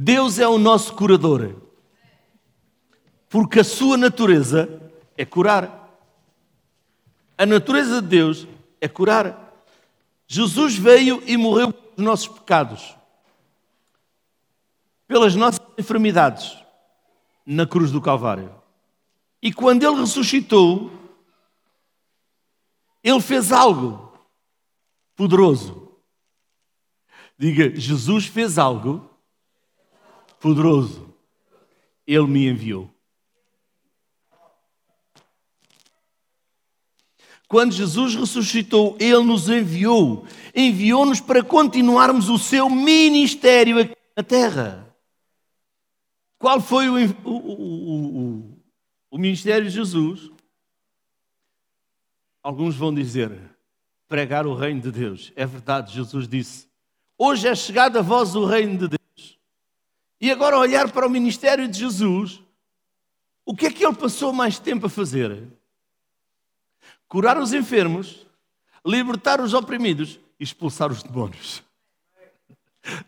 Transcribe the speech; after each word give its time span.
Deus 0.00 0.38
é 0.38 0.46
o 0.46 0.58
nosso 0.58 0.94
curador. 0.94 1.56
Porque 3.28 3.58
a 3.58 3.64
sua 3.64 3.96
natureza 3.96 4.92
é 5.16 5.24
curar. 5.24 5.92
A 7.36 7.44
natureza 7.44 8.00
de 8.00 8.06
Deus 8.06 8.46
é 8.80 8.86
curar. 8.86 9.52
Jesus 10.28 10.76
veio 10.76 11.20
e 11.26 11.36
morreu 11.36 11.72
pelos 11.72 11.98
nossos 11.98 12.28
pecados, 12.28 12.96
pelas 15.08 15.34
nossas 15.34 15.60
enfermidades, 15.76 16.56
na 17.44 17.66
cruz 17.66 17.90
do 17.90 18.00
Calvário. 18.00 18.54
E 19.42 19.52
quando 19.52 19.82
ele 19.82 20.00
ressuscitou, 20.00 20.92
ele 23.02 23.20
fez 23.20 23.50
algo 23.50 24.12
poderoso. 25.16 25.92
Diga, 27.36 27.74
Jesus 27.74 28.26
fez 28.26 28.58
algo 28.58 29.07
poderoso. 30.40 31.14
Ele 32.06 32.26
me 32.26 32.46
enviou. 32.48 32.90
Quando 37.48 37.72
Jesus 37.72 38.14
ressuscitou, 38.14 38.96
Ele 39.00 39.22
nos 39.22 39.48
enviou. 39.48 40.26
Enviou-nos 40.54 41.20
para 41.20 41.42
continuarmos 41.42 42.28
o 42.28 42.38
seu 42.38 42.68
ministério 42.68 43.78
aqui 43.78 43.96
na 44.14 44.22
terra. 44.22 44.94
Qual 46.38 46.60
foi 46.60 46.88
o, 46.88 46.94
o, 47.24 47.30
o, 47.30 48.58
o 49.10 49.18
ministério 49.18 49.66
de 49.66 49.74
Jesus? 49.74 50.30
Alguns 52.42 52.76
vão 52.76 52.94
dizer, 52.94 53.32
pregar 54.06 54.46
o 54.46 54.54
reino 54.54 54.80
de 54.80 54.92
Deus. 54.92 55.32
É 55.34 55.44
verdade, 55.44 55.92
Jesus 55.92 56.28
disse: 56.28 56.68
Hoje 57.16 57.48
é 57.48 57.54
chegado 57.54 57.98
a 57.98 58.02
vós 58.02 58.36
o 58.36 58.44
reino 58.44 58.78
de 58.78 58.88
Deus. 58.88 58.97
E 60.20 60.30
agora 60.30 60.58
olhar 60.58 60.90
para 60.90 61.06
o 61.06 61.10
ministério 61.10 61.68
de 61.68 61.78
Jesus, 61.78 62.42
o 63.44 63.54
que 63.54 63.66
é 63.66 63.70
que 63.70 63.84
ele 63.84 63.94
passou 63.94 64.32
mais 64.32 64.58
tempo 64.58 64.86
a 64.86 64.90
fazer? 64.90 65.58
curar 67.08 67.38
os 67.38 67.52
enfermos, 67.52 68.26
libertar 68.84 69.40
os 69.40 69.54
oprimidos 69.54 70.20
e 70.38 70.44
expulsar 70.44 70.92
os 70.92 71.02
demónios. 71.02 71.64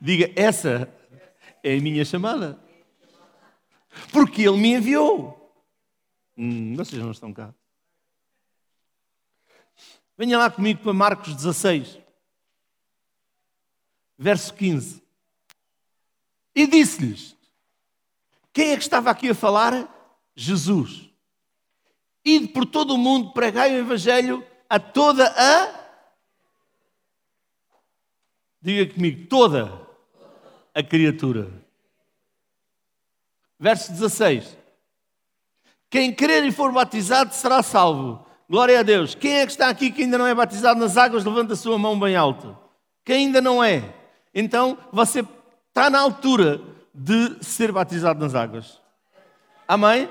Diga, 0.01 0.33
essa 0.35 0.93
é 1.63 1.77
a 1.77 1.81
minha 1.81 2.05
chamada. 2.05 2.59
Porque 4.11 4.43
Ele 4.43 4.57
me 4.57 4.75
enviou. 4.75 5.37
Hum, 6.37 6.75
vocês 6.75 7.01
não 7.01 7.11
estão 7.11 7.33
cá. 7.33 7.55
Venha 10.17 10.39
lá 10.39 10.51
comigo 10.51 10.83
para 10.83 10.93
Marcos 10.93 11.35
16, 11.35 11.99
verso 14.19 14.53
15. 14.55 15.03
E 16.55 16.67
disse-lhes: 16.67 17.37
Quem 18.53 18.71
é 18.71 18.77
que 18.77 18.83
estava 18.83 19.11
aqui 19.11 19.31
a 19.31 19.35
falar? 19.35 19.89
Jesus. 20.35 21.11
Ide 22.25 22.49
por 22.49 22.67
todo 22.67 22.95
o 22.95 22.99
mundo, 22.99 23.33
pregai 23.33 23.75
o 23.75 23.79
Evangelho 23.79 24.45
a 24.69 24.79
toda 24.79 25.27
a. 25.37 25.81
Diga 28.63 28.93
comigo, 28.93 29.27
toda 29.27 29.87
a 30.75 30.83
criatura. 30.83 31.51
Verso 33.59 33.93
16: 33.93 34.57
Quem 35.89 36.15
crer 36.15 36.45
e 36.45 36.53
for 36.53 36.73
batizado 36.73 37.35
será 37.35 37.63
salvo. 37.63 38.27
Glória 38.49 38.81
a 38.81 38.83
Deus. 38.83 39.15
Quem 39.15 39.39
é 39.39 39.47
que 39.47 39.53
está 39.53 39.69
aqui 39.69 39.91
que 39.91 40.03
ainda 40.03 40.19
não 40.19 40.27
é 40.27 40.35
batizado 40.35 40.81
nas 40.81 40.97
águas? 40.97 41.25
Levanta 41.25 41.53
a 41.53 41.57
sua 41.57 41.79
mão 41.79 41.99
bem 41.99 42.17
alto. 42.17 42.57
Quem 43.05 43.27
ainda 43.27 43.41
não 43.41 43.63
é? 43.63 43.95
Então 44.35 44.77
você 44.93 45.23
está 45.71 45.89
na 45.89 46.01
altura 46.01 46.61
de 46.93 47.43
ser 47.43 47.73
batizado 47.73 48.21
nas 48.21 48.35
águas. 48.35 48.81
Amém? 49.67 50.09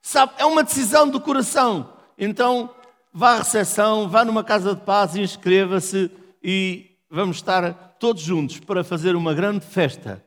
Sabe, 0.00 0.32
é 0.36 0.44
uma 0.44 0.64
decisão 0.64 1.08
do 1.08 1.20
coração. 1.20 1.92
Então, 2.18 2.74
vá 3.12 3.34
à 3.34 3.38
recepção, 3.38 4.08
vá 4.08 4.24
numa 4.24 4.42
casa 4.42 4.74
de 4.74 4.80
paz, 4.82 5.16
inscreva-se 5.16 6.10
e 6.42 6.90
vamos 7.08 7.36
estar 7.36 7.72
todos 8.00 8.20
juntos 8.22 8.58
para 8.58 8.82
fazer 8.82 9.14
uma 9.14 9.32
grande 9.32 9.64
festa 9.64 10.24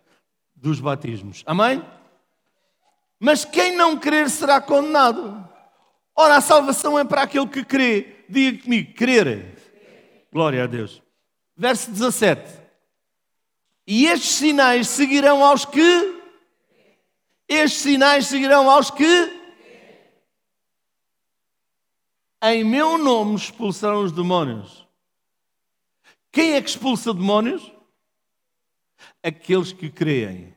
dos 0.56 0.80
batismos. 0.80 1.44
Amém? 1.46 1.84
Mas 3.20 3.44
quem 3.44 3.76
não 3.76 3.98
crer 3.98 4.30
será 4.30 4.62
condenado. 4.62 5.46
Ora, 6.16 6.38
a 6.38 6.42
salvação 6.42 6.98
é 6.98 7.04
para 7.04 7.24
aquele 7.24 7.48
que 7.48 7.66
crê. 7.66 8.24
Diga 8.30 8.64
comigo, 8.64 8.94
crer. 8.94 9.58
Glória 10.32 10.64
a 10.64 10.68
Deus. 10.68 11.02
Verso 11.58 11.92
17. 11.92 12.65
E 13.88 14.08
estes 14.08 14.32
sinais 14.32 14.88
seguirão 14.88 15.44
aos 15.44 15.66
que? 15.66 16.22
Estes 17.48 17.82
sinais 17.82 18.28
seguirão 18.28 18.70
aos 18.70 18.90
que? 18.90 19.46
em 22.54 22.64
meu 22.64 22.98
nome 22.98 23.36
expulsarão 23.36 24.04
os 24.04 24.12
demónios. 24.12 24.88
Quem 26.32 26.54
é 26.54 26.62
que 26.62 26.70
expulsa 26.70 27.14
demónios? 27.14 27.72
Aqueles 29.24 29.72
que 29.72 29.90
creem. 29.90 30.54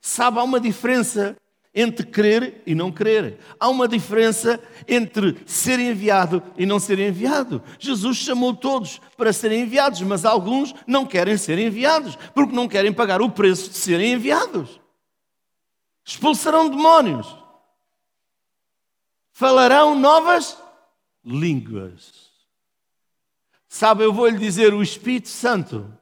Sabe, 0.00 0.38
há 0.38 0.42
uma 0.42 0.60
diferença 0.60 1.36
entre 1.74 2.06
crer 2.06 2.62
e 2.66 2.74
não 2.74 2.92
crer. 2.92 3.38
Há 3.58 3.68
uma 3.68 3.88
diferença 3.88 4.60
entre 4.86 5.36
ser 5.46 5.78
enviado 5.78 6.42
e 6.56 6.66
não 6.66 6.78
ser 6.78 6.98
enviado. 6.98 7.62
Jesus 7.78 8.18
chamou 8.18 8.54
todos 8.54 9.00
para 9.16 9.32
serem 9.32 9.62
enviados, 9.62 10.00
mas 10.02 10.24
alguns 10.24 10.74
não 10.86 11.06
querem 11.06 11.36
ser 11.36 11.58
enviados, 11.58 12.16
porque 12.34 12.54
não 12.54 12.68
querem 12.68 12.92
pagar 12.92 13.22
o 13.22 13.30
preço 13.30 13.70
de 13.70 13.76
serem 13.76 14.12
enviados. 14.12 14.80
Expulsarão 16.04 16.68
demónios 16.68 17.42
falarão 19.32 19.98
novas 19.98 20.56
línguas. 21.24 22.30
Sabe, 23.66 24.04
eu 24.04 24.12
vou 24.12 24.28
lhe 24.28 24.38
dizer: 24.38 24.74
o 24.74 24.82
Espírito 24.82 25.28
Santo 25.28 25.92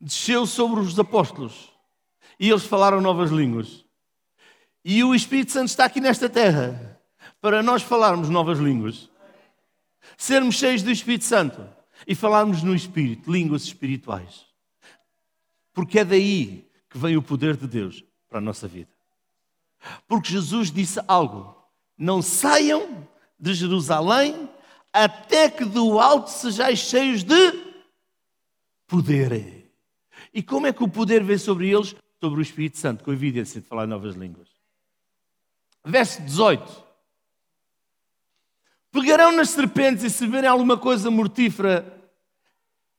desceu 0.00 0.46
sobre 0.46 0.80
os 0.80 0.98
apóstolos 0.98 1.72
e 2.38 2.50
eles 2.50 2.64
falaram 2.64 3.00
novas 3.00 3.30
línguas. 3.30 3.83
E 4.84 5.02
o 5.02 5.14
Espírito 5.14 5.52
Santo 5.52 5.68
está 5.68 5.86
aqui 5.86 6.00
nesta 6.00 6.28
terra 6.28 7.00
para 7.40 7.62
nós 7.62 7.82
falarmos 7.82 8.28
novas 8.28 8.58
línguas, 8.58 9.08
sermos 10.16 10.56
cheios 10.56 10.82
do 10.82 10.90
Espírito 10.90 11.24
Santo 11.24 11.66
e 12.06 12.14
falarmos 12.14 12.62
no 12.62 12.74
Espírito, 12.74 13.32
línguas 13.32 13.62
espirituais. 13.62 14.44
Porque 15.72 16.00
é 16.00 16.04
daí 16.04 16.70
que 16.90 16.98
vem 16.98 17.16
o 17.16 17.22
poder 17.22 17.56
de 17.56 17.66
Deus 17.66 18.04
para 18.28 18.38
a 18.38 18.42
nossa 18.42 18.68
vida. 18.68 18.90
Porque 20.06 20.30
Jesus 20.30 20.70
disse 20.70 21.00
algo 21.08 21.56
não 21.96 22.20
saiam 22.20 23.08
de 23.38 23.54
Jerusalém 23.54 24.48
até 24.92 25.48
que 25.48 25.64
do 25.64 25.98
alto 25.98 26.30
sejais 26.30 26.78
cheios 26.78 27.22
de 27.24 27.52
poder. 28.86 29.72
E 30.32 30.42
como 30.42 30.66
é 30.66 30.72
que 30.72 30.82
o 30.82 30.88
poder 30.88 31.22
vem 31.22 31.38
sobre 31.38 31.70
eles? 31.70 31.94
Sobre 32.20 32.40
o 32.40 32.42
Espírito 32.42 32.78
Santo, 32.78 33.04
com 33.04 33.10
a 33.10 33.14
evidência 33.14 33.60
de 33.60 33.66
falar 33.66 33.86
novas 33.86 34.14
línguas. 34.14 34.53
Verso 35.84 36.22
18. 36.22 36.84
Pegarão 38.90 39.32
nas 39.32 39.50
serpentes 39.50 40.04
e 40.04 40.10
se 40.10 40.26
verem 40.26 40.48
alguma 40.48 40.78
coisa 40.78 41.10
mortífera, 41.10 42.10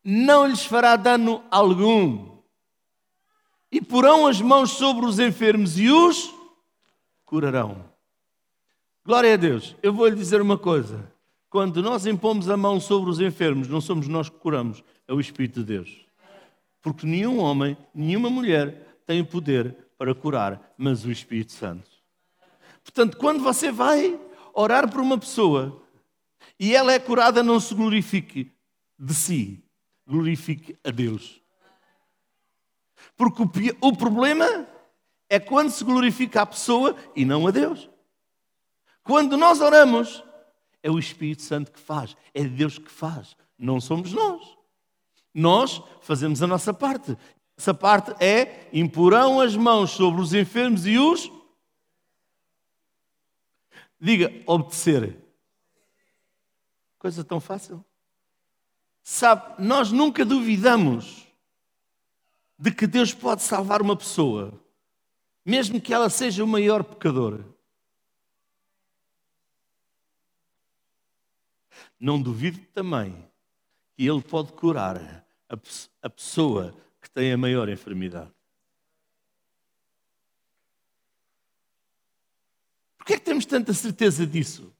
não 0.04 0.46
lhes 0.46 0.66
fará 0.66 0.96
dano 0.96 1.44
algum. 1.50 2.38
E 3.72 3.82
porão 3.82 4.28
as 4.28 4.40
mãos 4.40 4.72
sobre 4.72 5.06
os 5.06 5.20
enfermos 5.20 5.80
e 5.80 5.90
os 5.90 6.34
curarão. 7.26 7.90
Glória 9.04 9.34
a 9.34 9.38
Deus. 9.38 9.76
Eu 9.82 9.94
vou 9.94 10.08
lhe 10.08 10.16
dizer 10.16 10.42
uma 10.42 10.58
coisa. 10.58 11.12
Quando 11.50 11.82
nós 11.82 12.06
impomos 12.06 12.50
a 12.50 12.58
mão 12.58 12.80
sobre 12.80 13.10
os 13.10 13.20
enfermos, 13.20 13.68
não 13.68 13.80
somos 13.80 14.08
nós 14.08 14.30
que 14.30 14.38
curamos, 14.38 14.84
é 15.08 15.14
o 15.14 15.20
Espírito 15.20 15.62
de 15.62 15.66
Deus. 15.66 16.06
Porque 16.82 17.08
nenhum 17.08 17.40
homem, 17.40 17.78
nenhuma 17.94 18.30
mulher 18.30 19.00
tem 19.06 19.22
o 19.22 19.26
poder 19.26 19.76
para 19.98 20.14
curar, 20.14 20.74
mas 20.78 21.06
o 21.06 21.12
Espírito 21.12 21.54
Santo. 21.54 21.95
Portanto, 22.86 23.18
quando 23.18 23.44
você 23.44 23.72
vai 23.72 24.18
orar 24.54 24.90
por 24.90 25.02
uma 25.02 25.18
pessoa 25.18 25.82
e 26.58 26.74
ela 26.74 26.94
é 26.94 27.00
curada, 27.00 27.42
não 27.44 27.60
se 27.60 27.74
glorifique 27.74 28.52
de 28.98 29.14
si, 29.14 29.64
glorifique 30.08 30.78
a 30.84 30.92
Deus. 30.92 31.42
Porque 33.18 33.76
o, 33.82 33.96
problema 33.98 34.68
é 35.28 35.40
quando 35.40 35.72
se 35.72 35.84
glorifica 35.84 36.44
a 36.44 36.46
pessoa 36.46 36.96
e 37.16 37.26
não 37.26 37.48
a 37.48 37.52
Deus. 37.52 37.90
Quando 39.04 39.36
nós 39.36 39.62
oramos, 39.62 40.24
é 40.84 40.92
o 40.92 41.00
Espírito 41.00 41.42
Santo 41.42 41.72
que 41.72 41.80
faz, 41.80 42.16
é 42.34 42.44
Deus 42.44 42.78
que 42.78 42.92
faz, 42.92 43.36
não 43.58 43.82
somos 43.82 44.14
nós. 44.14 44.56
Nós 45.34 45.82
fazemos 46.02 46.44
a 46.44 46.48
nossa 46.48 46.74
parte. 46.74 47.18
Essa 47.58 47.74
parte 47.74 48.12
é 48.24 48.70
imporão 48.72 49.42
as 49.42 49.56
mãos 49.56 49.92
sobre 49.92 50.22
os 50.22 50.34
enfermos 50.34 50.86
e 50.86 50.98
os. 50.98 51.32
Diga, 54.00 54.32
obedecer. 54.46 55.18
Coisa 57.00 57.24
tão 57.24 57.40
fácil. 57.40 57.84
Sabe, 59.02 59.62
nós 59.62 59.92
nunca 59.92 60.26
duvidamos 60.26 61.28
de 62.58 62.72
que 62.72 62.88
Deus 62.88 63.14
pode 63.14 63.44
salvar 63.44 63.82
uma 63.82 63.96
pessoa, 63.96 64.60
mesmo 65.46 65.80
que 65.80 65.94
ela 65.94 66.10
seja 66.10 66.44
o 66.44 66.48
maior 66.48 66.84
pecador. 66.84 67.44
Não 72.00 72.22
duvido 72.22 72.60
também 72.74 73.14
que 73.96 74.08
Ele 74.08 74.22
pode 74.22 74.52
curar 74.54 75.26
a 76.02 76.10
pessoa 76.10 76.76
que 77.02 77.10
tem 77.10 77.32
a 77.32 77.38
maior 77.38 77.70
enfermidade. 77.70 78.32
Por 83.06 83.10
que 83.10 83.14
é 83.14 83.18
que 83.20 83.26
temos 83.26 83.46
tanta 83.46 83.72
certeza 83.72 84.26
disso? 84.26 84.74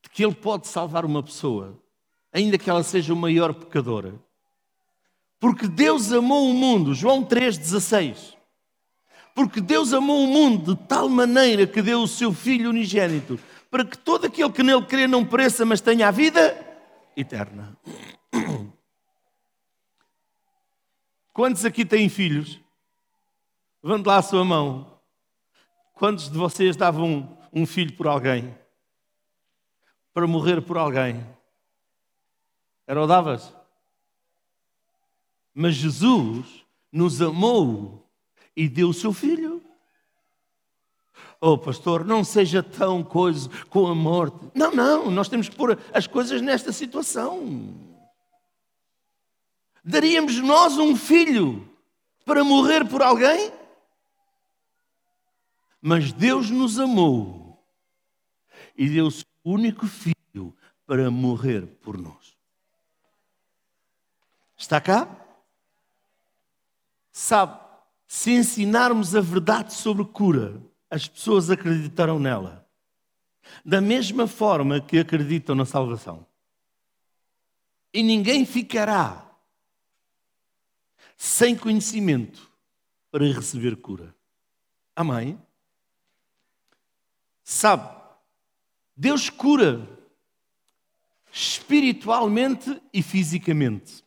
De 0.00 0.08
que 0.08 0.24
Ele 0.24 0.32
pode 0.32 0.68
salvar 0.68 1.04
uma 1.04 1.24
pessoa, 1.24 1.76
ainda 2.32 2.56
que 2.56 2.70
ela 2.70 2.84
seja 2.84 3.12
o 3.12 3.16
maior 3.16 3.52
pecador? 3.52 4.14
Porque 5.40 5.66
Deus 5.66 6.12
amou 6.12 6.48
o 6.48 6.54
mundo, 6.54 6.94
João 6.94 7.24
3,16. 7.24 8.36
Porque 9.34 9.60
Deus 9.60 9.92
amou 9.92 10.22
o 10.22 10.28
mundo 10.28 10.76
de 10.76 10.86
tal 10.86 11.08
maneira 11.08 11.66
que 11.66 11.82
deu 11.82 12.02
o 12.02 12.06
seu 12.06 12.32
Filho 12.32 12.70
unigênito, 12.70 13.40
para 13.68 13.84
que 13.84 13.98
todo 13.98 14.26
aquele 14.26 14.52
que 14.52 14.62
nele 14.62 14.86
crê 14.86 15.08
não 15.08 15.26
pereça, 15.26 15.64
mas 15.64 15.80
tenha 15.80 16.06
a 16.06 16.12
vida 16.12 16.56
eterna. 17.16 17.76
Quantos 21.34 21.64
aqui 21.64 21.84
têm 21.84 22.08
filhos? 22.08 22.60
Levante 23.82 24.06
lá 24.06 24.18
a 24.18 24.22
sua 24.22 24.44
mão. 24.44 24.91
Quantos 26.02 26.28
de 26.28 26.36
vocês 26.36 26.74
davam 26.74 27.38
um 27.52 27.64
filho 27.64 27.92
por 27.92 28.08
alguém? 28.08 28.52
Para 30.12 30.26
morrer 30.26 30.60
por 30.60 30.76
alguém? 30.76 31.24
Era 32.88 33.00
o 33.00 33.06
davas? 33.06 33.54
Mas 35.54 35.76
Jesus 35.76 36.66
nos 36.90 37.22
amou 37.22 38.04
e 38.56 38.68
deu 38.68 38.88
o 38.88 38.92
seu 38.92 39.12
filho. 39.12 39.62
Oh, 41.40 41.56
pastor, 41.56 42.04
não 42.04 42.24
seja 42.24 42.64
tão 42.64 43.04
coisa 43.04 43.48
com 43.70 43.86
a 43.86 43.94
morte. 43.94 44.50
Não, 44.56 44.74
não, 44.74 45.08
nós 45.08 45.28
temos 45.28 45.48
que 45.48 45.54
pôr 45.54 45.78
as 45.94 46.08
coisas 46.08 46.42
nesta 46.42 46.72
situação. 46.72 47.76
Daríamos 49.84 50.36
nós 50.40 50.76
um 50.78 50.96
filho 50.96 51.64
para 52.24 52.42
morrer 52.42 52.88
por 52.88 53.02
alguém? 53.02 53.61
Mas 55.84 56.12
Deus 56.12 56.48
nos 56.48 56.78
amou 56.78 57.60
e 58.76 58.88
deu 58.88 59.08
o 59.08 59.10
seu 59.10 59.26
único 59.44 59.84
filho 59.88 60.56
para 60.86 61.10
morrer 61.10 61.66
por 61.82 61.98
nós. 61.98 62.36
Está 64.56 64.80
cá? 64.80 65.08
Sabe, 67.10 67.60
se 68.06 68.30
ensinarmos 68.30 69.16
a 69.16 69.20
verdade 69.20 69.74
sobre 69.74 70.04
cura, 70.04 70.62
as 70.88 71.08
pessoas 71.08 71.50
acreditarão 71.50 72.20
nela. 72.20 72.64
Da 73.64 73.80
mesma 73.80 74.28
forma 74.28 74.80
que 74.80 75.00
acreditam 75.00 75.56
na 75.56 75.64
salvação. 75.64 76.24
E 77.92 78.04
ninguém 78.04 78.46
ficará 78.46 79.28
sem 81.16 81.56
conhecimento 81.56 82.48
para 83.10 83.24
receber 83.26 83.76
cura. 83.76 84.14
Amém? 84.94 85.38
Sabe, 87.44 88.00
Deus 88.96 89.28
cura 89.28 89.88
espiritualmente 91.32 92.80
e 92.92 93.02
fisicamente. 93.02 94.04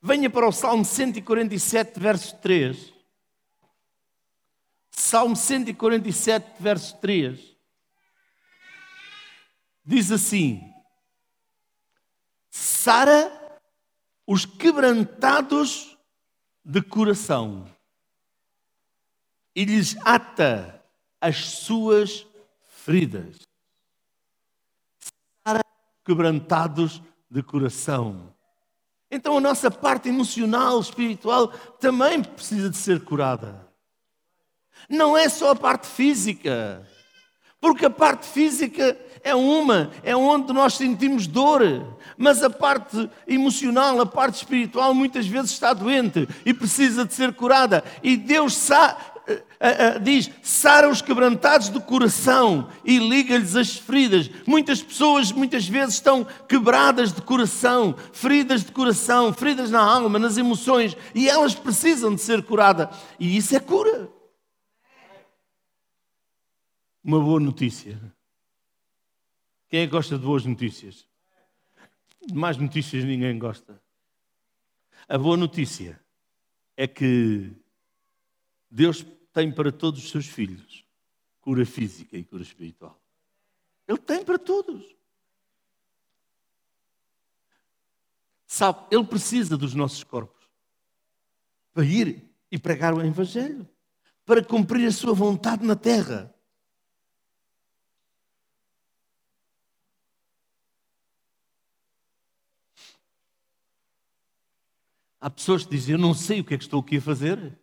Venha 0.00 0.28
para 0.28 0.48
o 0.48 0.52
Salmo 0.52 0.84
147, 0.84 2.00
verso 2.00 2.36
3. 2.38 2.92
Salmo 4.90 5.36
147, 5.36 6.60
verso 6.60 6.98
3. 6.98 7.56
Diz 9.84 10.10
assim: 10.10 10.72
Sara 12.50 13.60
os 14.26 14.44
quebrantados 14.44 15.96
de 16.64 16.80
coração 16.82 17.68
e 19.54 19.64
lhes 19.64 19.96
ata 20.04 20.82
as 21.20 21.36
suas 21.36 22.26
feridas. 22.82 23.36
Quebrantados 26.04 27.00
de 27.30 27.42
coração. 27.42 28.34
Então 29.10 29.38
a 29.38 29.40
nossa 29.40 29.70
parte 29.70 30.08
emocional, 30.08 30.80
espiritual, 30.80 31.48
também 31.78 32.22
precisa 32.22 32.68
de 32.68 32.76
ser 32.76 33.04
curada. 33.04 33.68
Não 34.88 35.16
é 35.16 35.28
só 35.28 35.50
a 35.50 35.56
parte 35.56 35.86
física. 35.86 36.86
Porque 37.60 37.86
a 37.86 37.90
parte 37.90 38.26
física 38.26 38.98
é 39.22 39.34
uma, 39.36 39.92
é 40.02 40.16
onde 40.16 40.52
nós 40.52 40.74
sentimos 40.74 41.28
dor, 41.28 41.62
mas 42.18 42.42
a 42.42 42.50
parte 42.50 43.08
emocional, 43.24 44.00
a 44.00 44.06
parte 44.06 44.34
espiritual, 44.34 44.92
muitas 44.92 45.28
vezes 45.28 45.52
está 45.52 45.72
doente 45.72 46.28
e 46.44 46.52
precisa 46.52 47.04
de 47.04 47.14
ser 47.14 47.32
curada. 47.32 47.84
E 48.02 48.16
Deus 48.16 48.56
sa 48.56 48.96
eh, 49.62 49.76
eh, 49.86 49.98
diz: 49.98 50.30
sara 50.42 50.88
os 50.88 51.00
quebrantados 51.00 51.68
do 51.68 51.80
coração 51.80 52.68
e 52.84 52.98
liga-lhes 52.98 53.56
as 53.56 53.76
feridas. 53.76 54.28
Muitas 54.46 54.82
pessoas, 54.82 55.30
muitas 55.32 55.66
vezes, 55.66 55.94
estão 55.94 56.26
quebradas 56.48 57.12
de 57.12 57.22
coração, 57.22 57.94
feridas 58.12 58.64
de 58.64 58.72
coração, 58.72 59.32
feridas 59.32 59.70
na 59.70 59.80
alma, 59.80 60.18
nas 60.18 60.36
emoções, 60.36 60.96
e 61.14 61.28
elas 61.28 61.54
precisam 61.54 62.14
de 62.14 62.20
ser 62.20 62.42
curadas. 62.42 62.88
E 63.18 63.36
isso 63.36 63.56
é 63.56 63.60
cura 63.60 64.10
uma 67.02 67.20
boa 67.20 67.40
notícia. 67.40 68.00
Quem 69.68 69.80
é 69.80 69.86
que 69.86 69.92
gosta 69.92 70.18
de 70.18 70.24
boas 70.24 70.44
notícias? 70.44 71.08
De 72.24 72.34
mais 72.34 72.56
notícias 72.56 73.04
ninguém 73.04 73.38
gosta. 73.38 73.82
A 75.08 75.18
boa 75.18 75.36
notícia 75.36 76.00
é 76.76 76.86
que 76.86 77.50
Deus 78.70 79.04
tem 79.32 79.50
para 79.50 79.72
todos 79.72 80.04
os 80.04 80.10
seus 80.10 80.26
filhos 80.26 80.84
cura 81.40 81.66
física 81.66 82.16
e 82.16 82.24
cura 82.24 82.42
espiritual. 82.42 82.98
Ele 83.86 83.98
tem 83.98 84.24
para 84.24 84.38
todos. 84.38 84.94
Sabe, 88.46 88.86
Ele 88.90 89.04
precisa 89.04 89.56
dos 89.56 89.74
nossos 89.74 90.04
corpos 90.04 90.42
para 91.72 91.84
ir 91.84 92.30
e 92.50 92.58
pregar 92.58 92.94
o 92.94 93.02
Evangelho, 93.02 93.68
para 94.24 94.44
cumprir 94.44 94.86
a 94.86 94.92
sua 94.92 95.14
vontade 95.14 95.64
na 95.64 95.74
terra. 95.74 96.32
Há 105.18 105.30
pessoas 105.30 105.64
que 105.64 105.70
dizem: 105.70 105.94
Eu 105.94 105.98
não 105.98 106.14
sei 106.14 106.40
o 106.40 106.44
que 106.44 106.54
é 106.54 106.58
que 106.58 106.64
estou 106.64 106.80
aqui 106.80 106.98
a 106.98 107.00
fazer. 107.00 107.61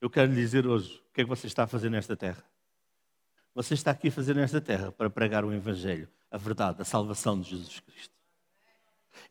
Eu 0.00 0.08
quero 0.08 0.32
lhe 0.32 0.40
dizer 0.40 0.66
hoje: 0.66 1.02
o 1.10 1.12
que 1.12 1.20
é 1.20 1.24
que 1.24 1.28
você 1.28 1.46
está 1.46 1.64
a 1.64 1.66
fazer 1.66 1.90
nesta 1.90 2.16
terra? 2.16 2.42
Você 3.54 3.74
está 3.74 3.90
aqui 3.90 4.08
a 4.08 4.12
fazer 4.12 4.34
nesta 4.34 4.60
terra 4.60 4.92
para 4.92 5.10
pregar 5.10 5.44
o 5.44 5.52
Evangelho, 5.52 6.08
a 6.30 6.38
verdade, 6.38 6.80
a 6.80 6.84
salvação 6.84 7.40
de 7.40 7.50
Jesus 7.50 7.80
Cristo. 7.80 8.14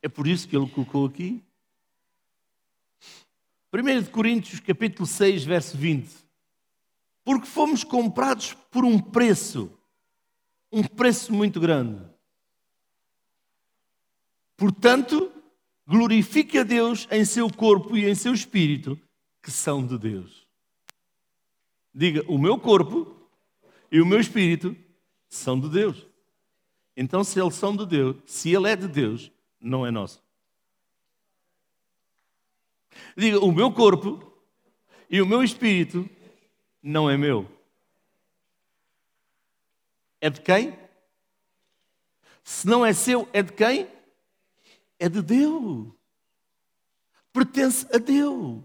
É 0.02 0.10
por 0.10 0.28
isso 0.28 0.48
que 0.48 0.56
ele 0.56 0.70
colocou 0.70 1.06
aqui. 1.06 1.44
1 3.74 4.12
Coríntios 4.12 4.60
capítulo 4.60 5.08
6, 5.08 5.44
verso 5.46 5.78
20. 5.78 6.10
Porque 7.24 7.48
fomos 7.48 7.84
comprados 7.84 8.54
por 8.72 8.84
um 8.84 9.00
preço, 9.00 9.72
um 10.72 10.84
preço 10.84 11.34
muito 11.34 11.60
grande. 11.60 12.04
Portanto, 14.58 15.32
glorifique 15.88 16.58
a 16.58 16.64
Deus 16.64 17.08
em 17.10 17.24
seu 17.24 17.50
corpo 17.50 17.96
e 17.96 18.06
em 18.06 18.16
seu 18.16 18.34
espírito, 18.34 19.00
que 19.42 19.52
são 19.52 19.86
de 19.86 19.98
Deus. 19.98 20.39
Diga, 22.00 22.24
o 22.32 22.38
meu 22.38 22.58
corpo 22.58 23.14
e 23.92 24.00
o 24.00 24.06
meu 24.06 24.20
espírito 24.22 24.74
são 25.28 25.60
de 25.60 25.68
Deus. 25.68 26.08
Então, 26.96 27.24
se 27.24 27.40
eles 27.40 27.56
são 27.56 27.76
de 27.76 27.86
Deus, 27.86 28.16
se 28.26 28.54
ele 28.54 28.70
é 28.70 28.76
de 28.76 28.88
Deus, 28.88 29.30
não 29.60 29.86
é 29.86 29.92
nosso. 29.92 30.24
Diga, 33.18 33.40
o 33.40 33.52
meu 33.52 33.72
corpo 33.72 34.32
e 35.10 35.22
o 35.22 35.26
meu 35.26 35.44
espírito 35.44 36.10
não 36.82 37.10
é 37.10 37.18
meu. 37.18 37.52
É 40.22 40.30
de 40.30 40.40
quem? 40.40 40.78
Se 42.44 42.66
não 42.66 42.86
é 42.86 42.94
seu, 42.94 43.28
é 43.34 43.44
de 43.44 43.52
quem? 43.52 44.00
é 45.00 45.08
de 45.08 45.22
Deus. 45.22 45.88
Pertence 47.32 47.88
a 47.94 47.98
Deus. 47.98 48.64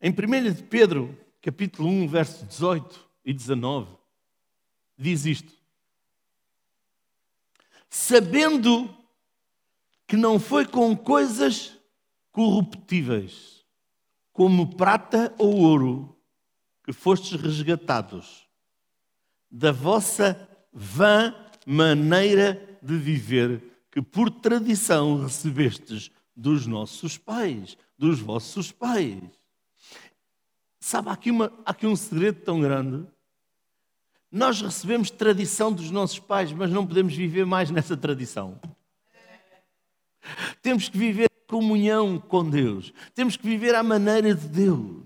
Em 0.00 0.10
1 0.10 0.52
de 0.52 0.62
Pedro, 0.62 1.18
capítulo 1.40 1.88
1, 1.88 2.08
versos 2.08 2.46
18 2.46 3.08
e 3.24 3.32
19, 3.32 3.96
diz 4.96 5.24
isto: 5.24 5.52
Sabendo 7.88 8.94
que 10.06 10.16
não 10.16 10.38
foi 10.38 10.66
com 10.66 10.96
coisas 10.96 11.76
corruptíveis, 12.30 13.64
como 14.32 14.76
prata 14.76 15.34
ou 15.38 15.56
ouro, 15.56 16.16
que 16.84 16.92
fostes 16.92 17.40
resgatados 17.40 18.46
da 19.50 19.72
vossa 19.72 20.48
vã 20.72 21.34
maneira 21.64 22.78
de 22.82 22.96
viver 22.96 23.62
que 23.90 24.02
por 24.02 24.30
tradição 24.30 25.22
recebestes 25.22 26.10
dos 26.36 26.66
nossos 26.66 27.16
pais, 27.16 27.78
dos 27.98 28.20
vossos 28.20 28.70
pais. 28.70 29.22
Sabe, 30.86 31.08
aqui, 31.08 31.32
uma, 31.32 31.52
aqui 31.64 31.84
um 31.84 31.96
segredo 31.96 32.42
tão 32.42 32.60
grande. 32.60 33.04
Nós 34.30 34.62
recebemos 34.62 35.10
tradição 35.10 35.72
dos 35.72 35.90
nossos 35.90 36.20
pais, 36.20 36.52
mas 36.52 36.70
não 36.70 36.86
podemos 36.86 37.12
viver 37.12 37.44
mais 37.44 37.72
nessa 37.72 37.96
tradição. 37.96 38.60
Temos 40.62 40.88
que 40.88 40.96
viver 40.96 41.28
comunhão 41.48 42.20
com 42.20 42.48
Deus. 42.48 42.92
Temos 43.16 43.36
que 43.36 43.42
viver 43.48 43.74
à 43.74 43.82
maneira 43.82 44.32
de 44.32 44.46
Deus. 44.46 45.02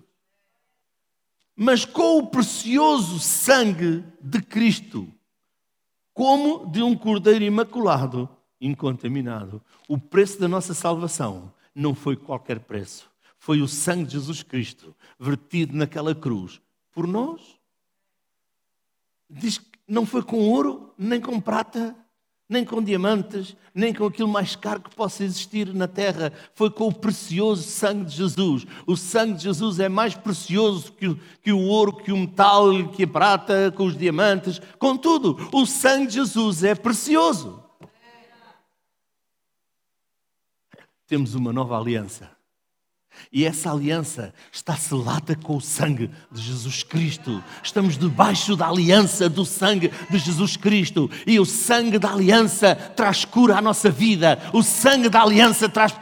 Mas 1.57 1.87
com 1.87 2.19
o 2.19 2.27
precioso 2.27 3.19
sangue 3.19 4.05
de 4.21 4.43
Cristo, 4.43 5.09
como 6.13 6.71
de 6.71 6.83
um 6.83 6.95
cordeiro 6.95 7.43
imaculado, 7.43 8.29
incontaminado. 8.61 9.63
O 9.89 9.97
preço 9.97 10.39
da 10.39 10.47
nossa 10.47 10.75
salvação 10.75 11.51
não 11.75 11.95
foi 11.95 12.17
qualquer 12.17 12.61
preço. 12.61 13.10
Foi 13.41 13.63
o 13.63 13.67
sangue 13.67 14.05
de 14.05 14.13
Jesus 14.13 14.43
Cristo 14.43 14.95
vertido 15.19 15.75
naquela 15.75 16.15
cruz 16.15 16.61
por 16.93 17.07
nós. 17.07 17.41
Diz 19.31 19.57
que 19.57 19.67
não 19.89 20.05
foi 20.05 20.23
com 20.23 20.47
ouro, 20.47 20.93
nem 20.99 21.19
com 21.19 21.41
prata, 21.41 21.97
nem 22.47 22.67
com 22.67 22.83
diamantes, 22.83 23.57
nem 23.75 23.95
com 23.95 24.05
aquilo 24.05 24.29
mais 24.29 24.55
caro 24.55 24.83
que 24.83 24.95
possa 24.95 25.25
existir 25.25 25.73
na 25.73 25.89
terra. 25.89 26.35
Foi 26.53 26.71
com 26.71 26.89
o 26.89 26.95
precioso 26.95 27.63
sangue 27.63 28.05
de 28.05 28.17
Jesus. 28.17 28.67
O 28.87 28.95
sangue 28.95 29.39
de 29.39 29.45
Jesus 29.45 29.81
é 29.81 29.89
mais 29.89 30.15
precioso 30.15 30.93
que 30.93 31.09
o, 31.09 31.19
que 31.43 31.51
o 31.51 31.61
ouro, 31.61 31.97
que 31.97 32.13
o 32.13 32.19
metal, 32.19 32.89
que 32.89 33.05
a 33.05 33.09
prata, 33.09 33.73
com 33.75 33.87
os 33.87 33.97
diamantes. 33.97 34.61
Contudo, 34.79 35.49
o 35.51 35.65
sangue 35.65 36.09
de 36.09 36.15
Jesus 36.15 36.63
é 36.63 36.75
precioso. 36.75 37.65
Temos 41.07 41.35
uma 41.35 41.55
nova 41.55 41.79
aliança. 41.79 42.39
E 43.33 43.45
essa 43.45 43.71
aliança 43.71 44.35
está 44.53 44.77
selada 44.77 45.37
com 45.37 45.57
o 45.57 45.61
sangue 45.61 46.11
de 46.31 46.43
Jesus 46.43 46.83
Cristo. 46.83 47.43
Estamos 47.63 47.97
debaixo 47.97 48.57
da 48.57 48.69
aliança 48.69 49.29
do 49.29 49.45
sangue 49.45 49.93
de 50.11 50.19
Jesus 50.19 50.57
Cristo. 50.57 51.11
E 51.27 51.39
o 51.39 51.45
sangue 51.45 51.99
da 51.99 52.13
aliança 52.13 52.75
traz 52.75 53.25
cura 53.25 53.59
à 53.59 53.63
nossa 53.63 53.91
vida. 53.91 54.39
O 54.53 54.63
sangue 54.63 55.09
da 55.09 55.23
aliança 55.23 55.69
traz 55.69 55.95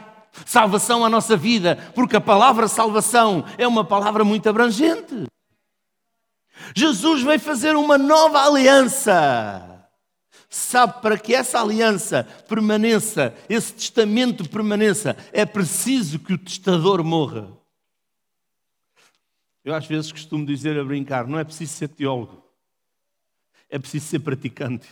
salvação 0.45 1.05
à 1.05 1.09
nossa 1.09 1.37
vida. 1.37 1.77
Porque 1.93 2.15
a 2.15 2.21
palavra 2.21 2.67
salvação 2.67 3.45
é 3.57 3.67
uma 3.67 3.83
palavra 3.83 4.23
muito 4.23 4.49
abrangente. 4.49 5.25
Jesus 6.75 7.23
veio 7.23 7.39
fazer 7.39 7.75
uma 7.75 7.97
nova 7.97 8.45
aliança 8.45 9.78
sabe 10.49 10.99
para 11.01 11.17
que 11.17 11.35
essa 11.35 11.61
aliança 11.61 12.23
permaneça, 12.47 13.35
esse 13.47 13.71
testamento 13.73 14.49
permaneça, 14.49 15.15
é 15.31 15.45
preciso 15.45 16.17
que 16.17 16.33
o 16.33 16.37
testador 16.37 17.03
morra. 17.03 17.55
Eu 19.63 19.75
às 19.75 19.85
vezes 19.85 20.11
costumo 20.11 20.45
dizer 20.45 20.79
a 20.79 20.83
brincar: 20.83 21.27
não 21.27 21.37
é 21.37 21.43
preciso 21.43 21.73
ser 21.73 21.89
teólogo, 21.89 22.43
é 23.69 23.77
preciso 23.77 24.07
ser 24.07 24.19
praticante. 24.19 24.89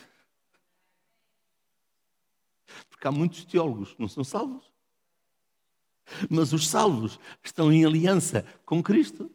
Porque 2.89 3.07
há 3.07 3.11
muitos 3.11 3.43
teólogos 3.45 3.93
que 3.93 4.01
não 4.01 4.07
são 4.07 4.23
salvos. 4.23 4.65
Mas 6.29 6.53
os 6.53 6.67
salvos 6.67 7.19
estão 7.43 7.71
em 7.71 7.85
aliança 7.85 8.45
com 8.65 8.81
Cristo. 8.81 9.29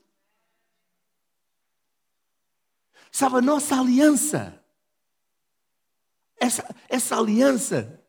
Sabe, 3.11 3.37
a 3.37 3.43
nossa 3.43 3.79
aliança 3.79 4.62
essa, 6.43 6.75
essa 6.89 7.17
aliança 7.17 8.05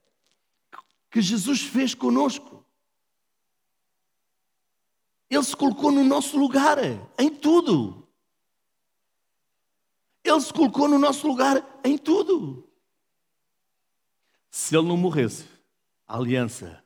que 1.11 1.21
Jesus 1.21 1.61
fez 1.61 1.93
conosco. 1.93 2.65
Ele 5.29 5.43
se 5.43 5.55
colocou 5.55 5.91
no 5.91 6.03
nosso 6.03 6.37
lugar, 6.37 6.79
em 7.19 7.29
tudo. 7.29 8.07
Ele 10.23 10.41
se 10.41 10.51
colocou 10.51 10.87
no 10.87 10.97
nosso 10.97 11.27
lugar 11.27 11.63
em 11.83 11.95
tudo. 11.95 12.67
Se 14.49 14.75
ele 14.75 14.87
não 14.87 14.97
morresse, 14.97 15.47
a 16.07 16.17
aliança 16.17 16.83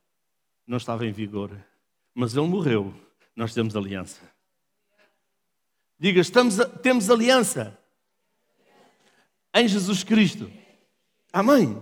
não 0.65 0.77
estava 0.77 1.05
em 1.05 1.13
vigor. 1.13 1.51
Mas 2.13 2.35
ele 2.35 2.47
morreu, 2.47 2.93
nós 3.33 3.53
temos 3.53 3.75
aliança. 3.75 4.21
Diga, 5.97 6.19
estamos, 6.19 6.57
temos 6.81 7.09
aliança 7.09 7.77
em 9.53 9.65
Jesus 9.65 10.03
Cristo. 10.03 10.51
Amém? 11.37 11.79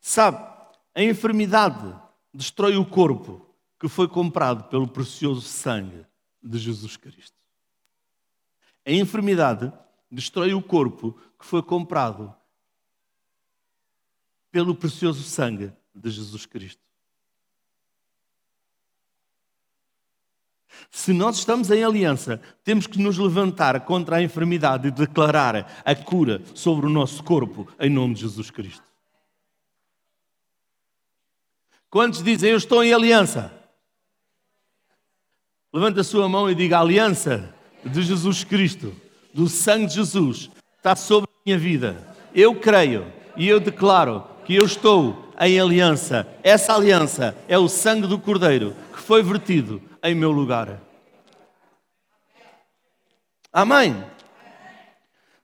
Sabe, 0.00 0.44
a 0.92 1.00
enfermidade 1.00 1.94
destrói 2.34 2.76
o 2.76 2.84
corpo 2.84 3.54
que 3.78 3.86
foi 3.86 4.08
comprado 4.08 4.64
pelo 4.64 4.88
precioso 4.88 5.42
sangue 5.42 6.04
de 6.42 6.58
Jesus 6.58 6.96
Cristo. 6.96 7.36
A 8.84 8.90
enfermidade 8.90 9.72
destrói 10.10 10.54
o 10.54 10.60
corpo 10.60 11.16
que 11.38 11.46
foi 11.46 11.62
comprado 11.62 12.34
pelo 14.50 14.74
precioso 14.74 15.22
sangue 15.22 15.72
de 15.94 16.10
Jesus 16.10 16.44
Cristo. 16.44 16.82
Se 20.90 21.12
nós 21.12 21.38
estamos 21.38 21.70
em 21.70 21.84
aliança, 21.84 22.40
temos 22.64 22.86
que 22.86 22.98
nos 22.98 23.18
levantar 23.18 23.80
contra 23.80 24.16
a 24.16 24.22
enfermidade 24.22 24.88
e 24.88 24.90
declarar 24.90 25.82
a 25.84 25.94
cura 25.94 26.42
sobre 26.54 26.86
o 26.86 26.90
nosso 26.90 27.22
corpo 27.22 27.68
em 27.78 27.90
nome 27.90 28.14
de 28.14 28.22
Jesus 28.22 28.50
Cristo. 28.50 28.82
Quantos 31.90 32.22
dizem 32.22 32.50
eu 32.50 32.58
estou 32.58 32.84
em 32.84 32.92
aliança? 32.92 33.52
Levanta 35.72 36.00
a 36.00 36.04
sua 36.04 36.28
mão 36.28 36.50
e 36.50 36.54
diga: 36.54 36.78
a 36.78 36.80
aliança 36.80 37.54
de 37.84 38.02
Jesus 38.02 38.44
Cristo, 38.44 38.94
do 39.32 39.48
sangue 39.48 39.86
de 39.86 39.94
Jesus, 39.94 40.50
está 40.76 40.94
sobre 40.94 41.30
a 41.30 41.40
minha 41.44 41.58
vida. 41.58 42.14
Eu 42.34 42.54
creio 42.54 43.10
e 43.36 43.48
eu 43.48 43.60
declaro 43.60 44.24
que 44.44 44.54
eu 44.54 44.64
estou 44.64 45.32
em 45.40 45.60
aliança. 45.60 46.26
Essa 46.42 46.74
aliança 46.74 47.36
é 47.46 47.58
o 47.58 47.68
sangue 47.68 48.06
do 48.06 48.18
Cordeiro 48.18 48.74
que 48.92 49.00
foi 49.00 49.22
vertido 49.22 49.80
em 50.02 50.14
meu 50.14 50.30
lugar. 50.30 50.80
Amém? 53.52 54.04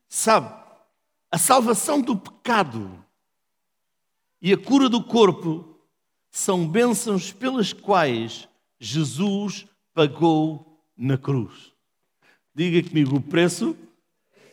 Sabe, 0.08 0.54
a 1.30 1.38
salvação 1.38 2.00
do 2.00 2.16
pecado 2.16 3.04
e 4.40 4.52
a 4.52 4.56
cura 4.56 4.88
do 4.88 5.02
corpo 5.02 5.78
são 6.30 6.68
bênçãos 6.68 7.32
pelas 7.32 7.72
quais 7.72 8.48
Jesus 8.78 9.66
pagou 9.92 10.80
na 10.96 11.16
cruz. 11.16 11.72
Diga 12.54 12.88
comigo, 12.88 13.16
o 13.16 13.22
preço 13.22 13.76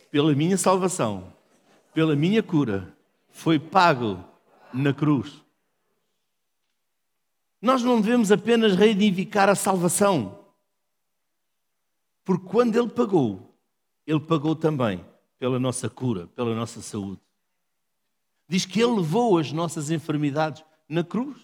pela 0.10 0.34
minha 0.34 0.58
salvação, 0.58 1.32
pela 1.94 2.16
minha 2.16 2.42
cura, 2.42 2.96
foi 3.30 3.60
pago 3.60 4.24
na 4.74 4.94
cruz. 4.94 5.44
Nós 7.62 7.84
não 7.84 8.02
devemos 8.02 8.32
apenas 8.32 8.76
reivindicar 8.76 9.48
a 9.48 9.54
salvação, 9.54 10.44
porque 12.24 12.48
quando 12.48 12.76
Ele 12.76 12.90
pagou, 12.90 13.56
Ele 14.08 14.20
pagou 14.20 14.56
também 14.56 15.06
pela 15.38 15.60
nossa 15.60 15.88
cura, 15.88 16.28
pela 16.28 16.56
nossa 16.56 16.82
saúde. 16.82 17.22
Diz 18.48 18.66
que 18.66 18.82
Ele 18.82 18.96
levou 18.96 19.38
as 19.38 19.52
nossas 19.52 19.92
enfermidades 19.92 20.64
na 20.90 21.04
cruz. 21.04 21.38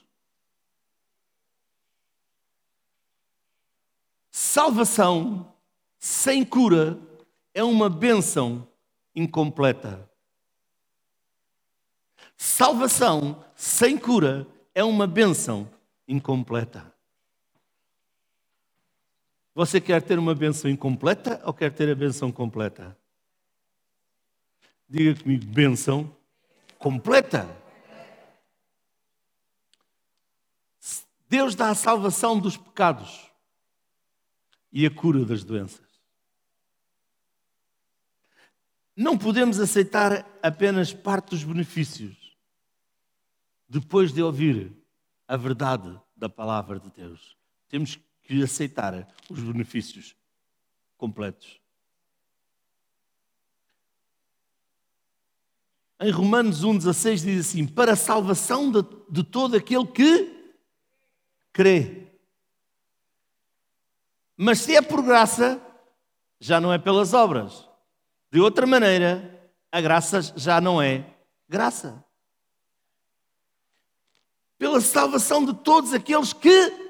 Salvação 4.31 5.53
sem 5.99 6.43
cura 6.43 6.99
é 7.53 7.63
uma 7.63 7.89
bênção 7.89 8.67
incompleta. 9.15 10.09
Salvação 12.35 13.43
sem 13.55 13.97
cura 13.97 14.47
é 14.73 14.83
uma 14.83 15.07
bênção 15.07 15.67
incompleta. 16.07 16.93
Você 19.53 19.81
quer 19.81 20.03
ter 20.03 20.19
uma 20.19 20.35
benção 20.35 20.69
incompleta 20.69 21.41
ou 21.43 21.53
quer 21.53 21.73
ter 21.73 21.89
a 21.89 21.95
benção 21.95 22.31
completa? 22.31 22.95
Diga 24.87 25.19
comigo, 25.19 25.45
benção 25.47 26.15
completa. 26.77 27.49
Deus 31.27 31.55
dá 31.55 31.71
a 31.71 31.75
salvação 31.75 32.39
dos 32.39 32.55
pecados 32.55 33.29
e 34.71 34.85
a 34.85 34.91
cura 34.91 35.25
das 35.25 35.43
doenças. 35.43 35.87
Não 38.95 39.17
podemos 39.17 39.59
aceitar 39.59 40.23
apenas 40.41 40.93
parte 40.93 41.31
dos 41.31 41.43
benefícios 41.43 42.37
depois 43.67 44.13
de 44.13 44.21
ouvir 44.21 44.71
a 45.27 45.35
verdade 45.35 45.99
da 46.15 46.29
palavra 46.29 46.79
de 46.79 46.89
Deus. 46.91 47.37
Temos 47.67 47.99
que 48.23 48.41
aceitar 48.41 49.07
os 49.29 49.39
benefícios 49.39 50.15
completos. 50.97 51.59
Em 55.99 56.11
Romanos 56.11 56.63
1,16 56.63 57.23
diz 57.23 57.49
assim: 57.49 57.67
Para 57.67 57.93
a 57.93 57.95
salvação 57.95 58.71
de, 58.71 58.83
de 59.09 59.23
todo 59.23 59.57
aquele 59.57 59.87
que 59.87 60.53
crê. 61.51 62.07
Mas 64.35 64.59
se 64.59 64.75
é 64.75 64.81
por 64.81 65.01
graça, 65.01 65.59
já 66.39 66.61
não 66.61 66.71
é 66.71 66.77
pelas 66.77 67.13
obras. 67.13 67.67
De 68.31 68.39
outra 68.39 68.67
maneira, 68.67 69.51
a 69.71 69.81
graça 69.81 70.21
já 70.21 70.61
não 70.61 70.79
é 70.79 71.03
graça. 71.49 72.05
Pela 74.57 74.81
salvação 74.81 75.45
de 75.45 75.53
todos 75.53 75.93
aqueles 75.93 76.33
que. 76.33 76.87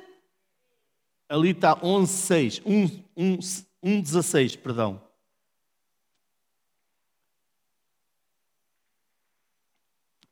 Ali 1.27 1.51
está 1.51 1.75
11,6. 1.75 3.03
1,16, 3.83 4.57
perdão. 4.57 5.01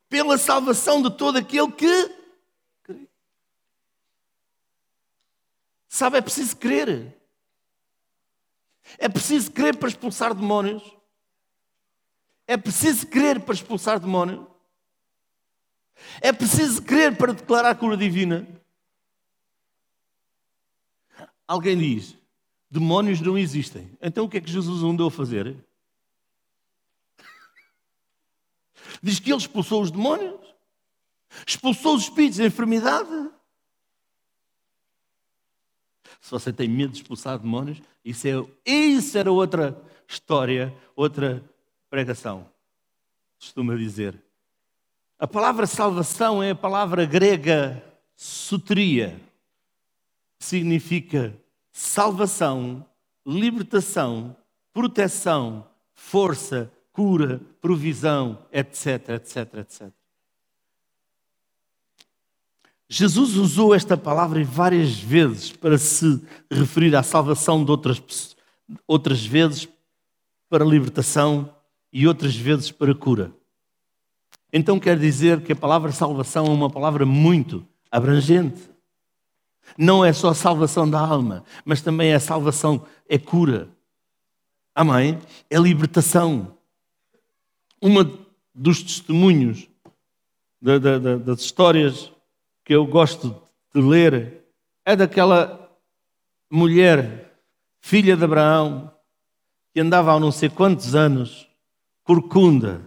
Pela 0.08 0.38
salvação 0.38 1.02
de 1.02 1.10
todo 1.10 1.36
aquele 1.36 1.70
que. 1.72 2.16
Sabe, 5.88 6.18
é 6.18 6.20
preciso 6.22 6.56
crer. 6.56 7.14
É 8.98 9.08
preciso 9.08 9.50
crer 9.50 9.76
para 9.76 9.88
expulsar 9.88 10.34
demónios. 10.34 10.82
É 12.46 12.56
preciso 12.56 13.06
crer 13.08 13.40
para 13.40 13.54
expulsar 13.54 13.98
demónios. 13.98 14.46
É 16.20 16.32
preciso 16.32 16.82
crer 16.82 17.16
para 17.16 17.32
declarar 17.32 17.70
a 17.70 17.74
cura 17.74 17.96
divina. 17.96 18.46
Alguém 21.46 21.78
diz: 21.78 22.16
demónios 22.70 23.20
não 23.20 23.38
existem. 23.38 23.90
Então 24.00 24.24
o 24.24 24.28
que 24.28 24.38
é 24.38 24.40
que 24.40 24.50
Jesus 24.50 24.82
andou 24.82 25.08
a 25.08 25.10
fazer? 25.10 25.56
Diz 29.02 29.20
que 29.20 29.30
ele 29.30 29.38
expulsou 29.38 29.82
os 29.82 29.90
demónios, 29.90 30.40
expulsou 31.46 31.94
os 31.96 32.04
espíritos 32.04 32.38
da 32.38 32.46
enfermidade. 32.46 33.30
Se 36.20 36.30
você 36.30 36.52
tem 36.52 36.68
medo 36.68 36.92
de 36.92 36.98
expulsar 36.98 37.38
demónios, 37.38 37.80
isso, 38.04 38.26
é, 38.26 38.70
isso 38.70 39.16
era 39.16 39.30
outra 39.30 39.80
história, 40.08 40.76
outra 40.96 41.44
pregação. 41.88 42.50
Costuma 43.38 43.76
dizer. 43.76 44.25
A 45.18 45.26
palavra 45.26 45.66
salvação 45.66 46.42
é 46.42 46.50
a 46.50 46.54
palavra 46.54 47.06
grega 47.06 47.82
soteria. 48.14 49.18
Significa 50.38 51.34
salvação, 51.72 52.84
libertação, 53.26 54.36
proteção, 54.74 55.66
força, 55.94 56.70
cura, 56.92 57.40
provisão, 57.62 58.38
etc, 58.52 59.08
etc, 59.10 59.54
etc. 59.54 59.90
Jesus 62.88 63.36
usou 63.36 63.74
esta 63.74 63.96
palavra 63.96 64.44
várias 64.44 64.98
vezes 64.98 65.50
para 65.50 65.78
se 65.78 66.22
referir 66.50 66.94
à 66.94 67.02
salvação 67.02 67.64
de 67.64 67.70
outras 67.70 67.98
pessoas, 67.98 68.36
outras 68.86 69.24
vezes 69.24 69.66
para 70.48 70.64
libertação 70.64 71.52
e 71.92 72.06
outras 72.06 72.36
vezes 72.36 72.70
para 72.70 72.94
cura. 72.94 73.32
Então 74.52 74.78
quer 74.78 74.98
dizer 74.98 75.42
que 75.42 75.52
a 75.52 75.56
palavra 75.56 75.92
salvação 75.92 76.46
é 76.46 76.50
uma 76.50 76.70
palavra 76.70 77.04
muito 77.04 77.66
abrangente. 77.90 78.70
Não 79.76 80.04
é 80.04 80.12
só 80.12 80.32
salvação 80.32 80.88
da 80.88 81.00
alma, 81.00 81.44
mas 81.64 81.82
também 81.82 82.12
é 82.12 82.18
salvação, 82.18 82.86
é 83.08 83.18
cura. 83.18 83.68
Amém? 84.74 85.18
É 85.50 85.58
libertação. 85.58 86.56
Uma 87.80 88.10
dos 88.54 88.82
testemunhos 88.82 89.68
da, 90.60 90.78
da, 90.78 90.98
da, 90.98 91.16
das 91.16 91.40
histórias 91.40 92.12
que 92.64 92.74
eu 92.74 92.86
gosto 92.86 93.40
de 93.74 93.80
ler 93.80 94.44
é 94.84 94.96
daquela 94.96 95.70
mulher, 96.50 97.38
filha 97.80 98.16
de 98.16 98.24
Abraão, 98.24 98.90
que 99.72 99.80
andava 99.80 100.12
há 100.12 100.18
não 100.18 100.32
sei 100.32 100.48
quantos 100.48 100.94
anos, 100.94 101.46
corcunda, 102.02 102.80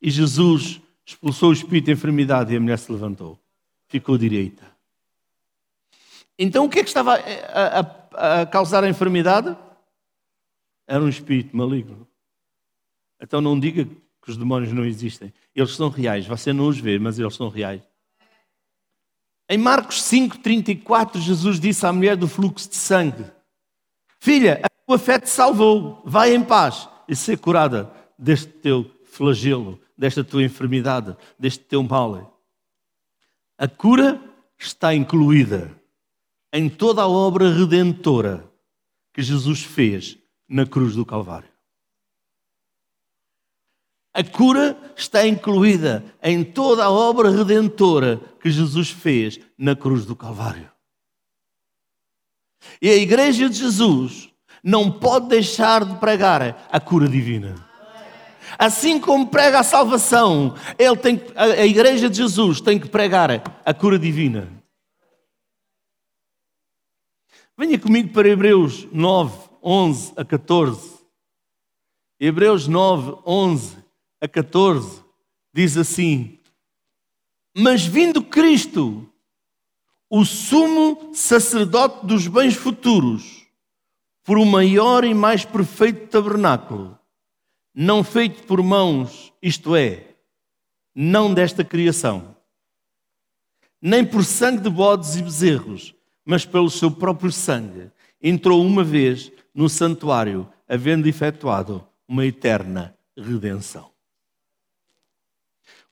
e 0.00 0.10
Jesus 0.10 0.81
expulsou 1.04 1.50
o 1.50 1.52
espírito 1.52 1.86
de 1.86 1.92
enfermidade 1.92 2.52
e 2.52 2.56
a 2.56 2.60
mulher 2.60 2.78
se 2.78 2.90
levantou, 2.90 3.38
ficou 3.88 4.16
direita. 4.16 4.70
Então 6.38 6.64
o 6.64 6.68
que 6.68 6.80
é 6.80 6.82
que 6.82 6.88
estava 6.88 7.14
a, 7.14 7.80
a, 7.80 8.40
a 8.40 8.46
causar 8.46 8.84
a 8.84 8.88
enfermidade? 8.88 9.56
Era 10.86 11.02
um 11.02 11.08
espírito 11.08 11.56
maligno. 11.56 12.06
Então 13.20 13.40
não 13.40 13.58
diga 13.58 13.84
que 13.84 14.30
os 14.30 14.36
demónios 14.36 14.72
não 14.72 14.84
existem. 14.84 15.32
Eles 15.54 15.74
são 15.74 15.88
reais. 15.88 16.26
Você 16.26 16.52
não 16.52 16.68
os 16.68 16.78
vê, 16.78 16.98
mas 16.98 17.18
eles 17.18 17.34
são 17.34 17.48
reais. 17.48 17.82
Em 19.48 19.58
Marcos 19.58 20.02
5,34, 20.02 21.18
Jesus 21.18 21.60
disse 21.60 21.84
à 21.84 21.92
mulher 21.92 22.16
do 22.16 22.26
fluxo 22.26 22.68
de 22.68 22.76
sangue: 22.76 23.24
Filha, 24.18 24.60
a 24.62 24.68
tua 24.86 24.98
fé 24.98 25.18
te 25.18 25.28
salvou, 25.28 26.00
vai 26.04 26.34
em 26.34 26.42
paz 26.42 26.88
e 27.08 27.14
ser 27.14 27.38
curada 27.38 27.92
deste 28.18 28.46
teu 28.46 28.90
flagelo, 29.04 29.80
desta 30.02 30.24
tua 30.24 30.42
enfermidade, 30.42 31.16
deste 31.38 31.62
teu 31.62 31.80
mal. 31.80 32.42
A 33.56 33.68
cura 33.68 34.20
está 34.58 34.92
incluída 34.92 35.80
em 36.52 36.68
toda 36.68 37.02
a 37.02 37.08
obra 37.08 37.48
redentora 37.54 38.52
que 39.14 39.22
Jesus 39.22 39.62
fez 39.62 40.18
na 40.48 40.66
cruz 40.66 40.96
do 40.96 41.06
Calvário. 41.06 41.48
A 44.12 44.24
cura 44.24 44.76
está 44.96 45.24
incluída 45.24 46.04
em 46.20 46.42
toda 46.42 46.82
a 46.82 46.90
obra 46.90 47.30
redentora 47.30 48.20
que 48.40 48.50
Jesus 48.50 48.90
fez 48.90 49.38
na 49.56 49.76
cruz 49.76 50.04
do 50.04 50.16
Calvário. 50.16 50.68
E 52.80 52.90
a 52.90 52.96
Igreja 52.96 53.48
de 53.48 53.56
Jesus 53.56 54.32
não 54.64 54.90
pode 54.90 55.28
deixar 55.28 55.84
de 55.84 55.94
pregar 56.00 56.68
a 56.72 56.80
cura 56.80 57.06
divina. 57.08 57.70
Assim 58.58 59.00
como 59.00 59.28
prega 59.28 59.60
a 59.60 59.64
salvação, 59.64 60.54
ele 60.78 60.96
tem, 60.96 61.20
a 61.34 61.64
Igreja 61.64 62.08
de 62.08 62.16
Jesus 62.16 62.60
tem 62.60 62.78
que 62.78 62.88
pregar 62.88 63.30
a 63.64 63.74
cura 63.74 63.98
divina. 63.98 64.48
Venha 67.56 67.78
comigo 67.78 68.12
para 68.12 68.28
Hebreus 68.28 68.88
9, 68.92 69.50
11 69.62 70.12
a 70.16 70.24
14. 70.24 70.92
Hebreus 72.18 72.66
9, 72.66 73.18
11 73.26 73.76
a 74.20 74.28
14, 74.28 75.02
diz 75.52 75.76
assim: 75.76 76.38
Mas 77.56 77.84
vindo 77.84 78.22
Cristo, 78.22 79.08
o 80.08 80.24
sumo 80.24 81.10
sacerdote 81.14 82.06
dos 82.06 82.26
bens 82.26 82.54
futuros, 82.54 83.46
por 84.22 84.38
um 84.38 84.44
maior 84.44 85.04
e 85.04 85.14
mais 85.14 85.44
perfeito 85.44 86.08
tabernáculo, 86.08 86.98
não 87.74 88.04
feito 88.04 88.42
por 88.44 88.62
mãos, 88.62 89.32
isto 89.42 89.74
é, 89.74 90.14
não 90.94 91.32
desta 91.32 91.64
criação, 91.64 92.36
nem 93.80 94.04
por 94.04 94.24
sangue 94.24 94.62
de 94.62 94.70
bodes 94.70 95.16
e 95.16 95.22
bezerros, 95.22 95.94
mas 96.24 96.44
pelo 96.44 96.70
seu 96.70 96.90
próprio 96.90 97.32
sangue, 97.32 97.90
entrou 98.22 98.64
uma 98.64 98.84
vez 98.84 99.32
no 99.54 99.68
santuário, 99.68 100.48
havendo 100.68 101.08
efetuado 101.08 101.86
uma 102.06 102.24
eterna 102.24 102.96
redenção. 103.16 103.90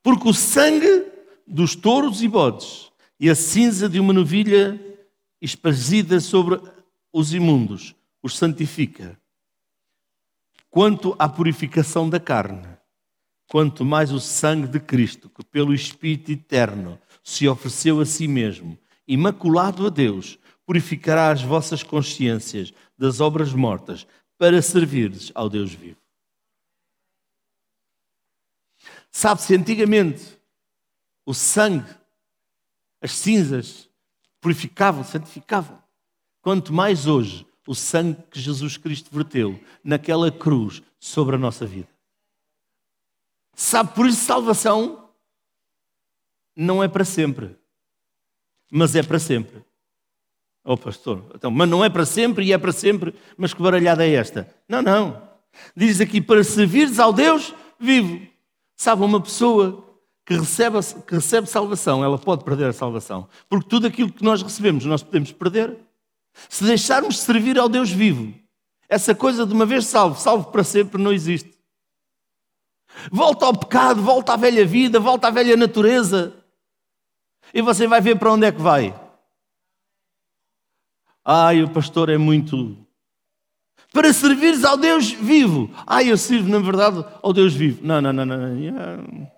Porque 0.03 0.29
o 0.29 0.35
sangue 0.35 1.07
dos 1.47 1.75
touros 1.75 2.23
e 2.23 2.29
bodes 2.29 2.91
e 3.19 3.29
a 3.29 3.35
cinza 3.35 3.89
de 3.89 3.99
uma 3.99 4.13
novilha 4.13 4.81
esparzida 5.41 6.21
sobre 6.21 6.61
os 7.13 7.35
imundos 7.35 7.95
os 8.23 8.37
santifica. 8.37 9.20
Quanto 10.71 11.17
à 11.19 11.29
purificação 11.29 12.09
da 12.09 12.21
carne, 12.21 12.67
quanto 13.49 13.85
mais 13.85 14.13
o 14.13 14.21
sangue 14.21 14.69
de 14.69 14.79
Cristo, 14.79 15.29
que 15.29 15.45
pelo 15.45 15.75
Espírito 15.75 16.31
eterno 16.31 17.01
se 17.25 17.49
ofereceu 17.49 18.01
a 18.01 18.07
si 18.07 18.29
mesmo, 18.29 18.79
imaculado 19.07 19.85
a 19.85 19.91
Deus, 19.91 20.39
purificará 20.65 21.33
as 21.33 21.43
vossas 21.43 21.83
consciências 21.83 22.73
das 22.97 23.21
obras 23.21 23.53
mortas 23.53 24.07
para 24.39 24.63
servires 24.63 25.33
ao 25.35 25.49
Deus 25.49 25.75
vivo. 25.75 26.01
Sabe-se, 29.11 29.57
antigamente, 29.57 30.39
o 31.27 31.35
sangue, 31.35 31.93
as 33.03 33.11
cinzas, 33.11 33.89
purificavam, 34.41 35.03
santificavam. 35.03 35.83
Quanto 36.41 36.73
mais 36.73 37.09
hoje, 37.09 37.45
o 37.71 37.75
sangue 37.77 38.21
que 38.29 38.41
Jesus 38.41 38.77
Cristo 38.77 39.11
verteu 39.13 39.57
naquela 39.85 40.29
cruz 40.29 40.83
sobre 40.99 41.37
a 41.37 41.39
nossa 41.39 41.65
vida. 41.65 41.87
Sabe, 43.55 43.95
por 43.95 44.07
isso, 44.07 44.25
salvação 44.25 45.09
não 46.57 46.83
é 46.83 46.89
para 46.89 47.05
sempre, 47.05 47.57
mas 48.73 48.97
é 48.97 49.05
para 49.05 49.21
sempre. 49.21 49.63
Oh, 50.65 50.77
pastor, 50.77 51.25
então, 51.33 51.49
mas 51.49 51.69
não 51.69 51.85
é 51.85 51.89
para 51.89 52.05
sempre 52.05 52.45
e 52.45 52.53
é 52.53 52.59
para 52.59 52.73
sempre, 52.73 53.15
mas 53.37 53.55
que 53.55 53.63
baralhada 53.63 54.05
é 54.05 54.15
esta? 54.15 54.53
Não, 54.69 54.83
não. 54.83 55.31
Diz 55.77 56.01
aqui, 56.01 56.21
para 56.21 56.43
servires 56.43 56.99
ao 56.99 57.13
Deus 57.13 57.55
vivo. 57.79 58.21
Sabe, 58.75 59.05
uma 59.05 59.21
pessoa 59.21 59.97
que 60.27 60.35
recebe, 60.35 60.77
que 61.07 61.15
recebe 61.15 61.47
salvação, 61.47 62.03
ela 62.03 62.19
pode 62.19 62.43
perder 62.43 62.65
a 62.65 62.73
salvação. 62.73 63.29
Porque 63.49 63.69
tudo 63.69 63.87
aquilo 63.87 64.13
que 64.13 64.25
nós 64.25 64.43
recebemos, 64.43 64.85
nós 64.85 65.05
podemos 65.05 65.31
perder. 65.31 65.89
Se 66.49 66.65
deixarmos 66.65 67.17
de 67.17 67.21
servir 67.21 67.59
ao 67.59 67.69
Deus 67.69 67.91
vivo, 67.91 68.35
essa 68.89 69.15
coisa 69.15 69.47
de 69.47 69.53
uma 69.53 69.67
vez 69.67 69.87
salvo, 69.87 70.21
salvo 70.21 70.51
para 70.51 70.65
sempre, 70.65 71.01
não 71.01 71.13
existe. 71.13 71.59
Volta 73.11 73.47
ao 73.47 73.57
pecado, 73.57 74.03
volta 74.03 74.35
à 74.35 74.37
velha 74.37 74.67
vida, 74.67 74.99
volta 74.99 75.29
à 75.29 75.31
velha 75.31 75.57
natureza. 75.57 76.35
E 77.55 77.63
você 77.63 77.87
vai 77.87 78.01
ver 78.01 78.19
para 78.19 78.33
onde 78.33 78.47
é 78.47 78.53
que 78.53 78.61
vai. 78.61 78.95
Ai, 81.25 81.63
o 81.63 81.71
pastor 81.71 82.09
é 82.09 82.19
muito. 82.19 82.77
Para 83.93 84.13
servires 84.13 84.65
ao 84.65 84.77
Deus 84.77 85.13
vivo. 85.13 85.71
Ai, 85.87 86.11
eu 86.11 86.17
sirvo, 86.17 86.49
na 86.49 86.59
verdade, 86.59 87.05
ao 87.23 87.33
Deus 87.33 87.55
vivo. 87.55 87.85
Não, 87.85 88.01
não, 88.01 88.13
não, 88.13 88.27
não. 88.27 89.31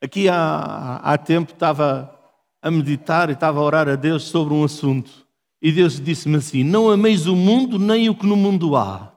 Aqui 0.00 0.28
há, 0.28 0.96
há 0.96 1.18
tempo 1.18 1.52
estava 1.52 2.21
a 2.62 2.70
meditar 2.70 3.28
e 3.28 3.32
estava 3.32 3.60
a 3.60 3.62
orar 3.62 3.88
a 3.88 3.96
Deus 3.96 4.22
sobre 4.22 4.54
um 4.54 4.64
assunto. 4.64 5.26
E 5.60 5.70
Deus 5.70 6.00
disse-me 6.00 6.36
assim: 6.36 6.64
Não 6.64 6.88
ameis 6.88 7.26
o 7.26 7.36
mundo 7.36 7.78
nem 7.78 8.08
o 8.08 8.14
que 8.14 8.24
no 8.24 8.36
mundo 8.36 8.76
há. 8.76 9.12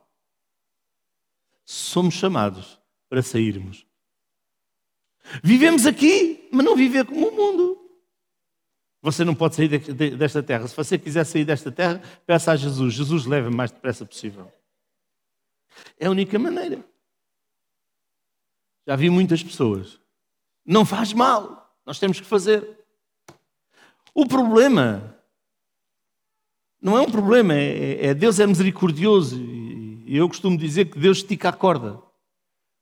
Somos 1.64 2.16
chamados 2.16 2.80
para 3.08 3.22
sairmos. 3.22 3.86
Vivemos 5.44 5.86
aqui, 5.86 6.50
mas 6.52 6.66
não 6.66 6.76
viver 6.76 7.06
como 7.06 7.30
o 7.30 7.36
mundo. 7.36 7.82
Você 9.02 9.24
não 9.24 9.36
pode 9.36 9.56
sair 9.56 9.68
desta 10.18 10.42
terra. 10.42 10.68
Se 10.68 10.76
você 10.76 10.98
quiser 10.98 11.24
sair 11.24 11.46
desta 11.46 11.72
terra, 11.72 12.02
peça 12.26 12.52
a 12.52 12.56
Jesus. 12.56 12.94
Jesus 12.94 13.26
leva 13.26 13.50
o 13.50 13.56
mais 13.56 13.72
depressa 13.72 14.06
possível. 14.06 14.52
É 16.00 16.08
a 16.08 16.12
única 16.12 16.38
maneira. 16.38 16.84
Já 18.88 18.96
vi 18.96 19.10
muitas 19.10 19.44
pessoas 19.44 20.00
não 20.66 20.84
faz 20.84 21.14
mal, 21.14 21.78
nós 21.86 22.00
temos 22.00 22.20
que 22.20 22.26
fazer. 22.26 22.84
O 24.16 24.26
problema 24.26 25.16
não 26.82 26.98
é 26.98 27.02
um 27.02 27.12
problema, 27.12 27.54
é, 27.54 28.08
é 28.08 28.14
Deus 28.14 28.40
é 28.40 28.48
misericordioso 28.48 29.38
e 29.42 30.16
eu 30.16 30.28
costumo 30.30 30.58
dizer 30.58 30.86
que 30.86 30.98
Deus 30.98 31.18
estica 31.18 31.50
a 31.50 31.52
corda. 31.52 32.00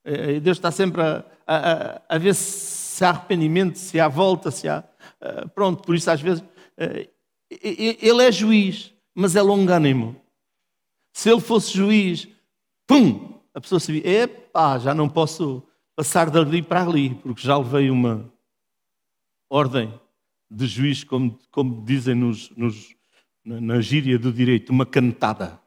É, 0.04 0.36
é, 0.36 0.40
Deus 0.40 0.58
está 0.58 0.70
sempre 0.70 1.02
a, 1.02 1.24
a, 1.46 2.02
a 2.08 2.18
ver 2.18 2.34
se 2.34 3.04
há 3.04 3.08
arrependimento, 3.08 3.76
se 3.76 3.98
há 3.98 4.06
volta, 4.06 4.50
se 4.50 4.68
há. 4.68 4.84
Eh, 5.20 5.46
pronto, 5.48 5.82
por 5.82 5.94
isso 5.96 6.10
às 6.10 6.20
vezes. 6.20 6.44
Eh, 6.76 7.08
ele 7.50 8.22
é 8.22 8.30
juiz, 8.30 8.92
mas 9.14 9.34
é 9.34 9.42
longânimo. 9.42 10.14
Se 11.12 11.30
ele 11.30 11.40
fosse 11.40 11.72
juiz, 11.72 12.28
pum, 12.86 13.40
a 13.54 13.60
pessoa 13.60 13.80
sabia, 13.80 14.24
epá, 14.24 14.78
já 14.78 14.94
não 14.94 15.08
posso 15.08 15.62
passar 15.96 16.30
dali 16.30 16.62
para 16.62 16.82
ali, 16.82 17.14
porque 17.14 17.42
já 17.42 17.56
levei 17.56 17.90
uma 17.90 18.30
ordem 19.48 19.92
de 20.50 20.66
juiz, 20.66 21.04
como, 21.04 21.38
como 21.50 21.84
dizem 21.84 22.14
nos, 22.14 22.50
nos, 22.50 22.94
na, 23.44 23.80
gíria 23.80 24.18
do 24.18 24.32
direito, 24.32 24.70
uma 24.70 24.86
canetada. 24.86 25.60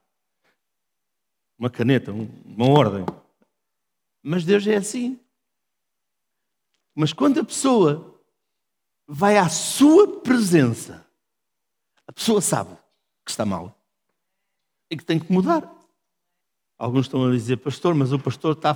Uma 1.58 1.70
caneta, 1.70 2.12
uma 2.12 2.70
ordem. 2.70 3.06
Mas 4.22 4.46
Deus 4.46 4.66
é 4.68 4.76
assim. 4.76 5.20
Mas 6.94 7.14
quando 7.14 7.40
a 7.40 7.44
pessoa 7.44 8.22
vai 9.08 9.38
à 9.38 9.50
sua 9.50 10.22
presença, 10.22 11.06
a 12.06 12.14
pessoa 12.14 12.42
sabe 12.42 12.76
que 13.26 13.32
está 13.32 13.46
mal 13.46 13.80
e 14.90 14.98
que 14.98 15.06
tem 15.06 15.20
que 15.20 15.32
mudar. 15.32 15.74
Alguns 16.78 17.06
estão 17.08 17.28
a 17.28 17.32
dizer, 17.32 17.58
pastor, 17.58 17.96
mas 17.96 18.14
o 18.14 18.20
pastor 18.20 18.54
está 18.54 18.76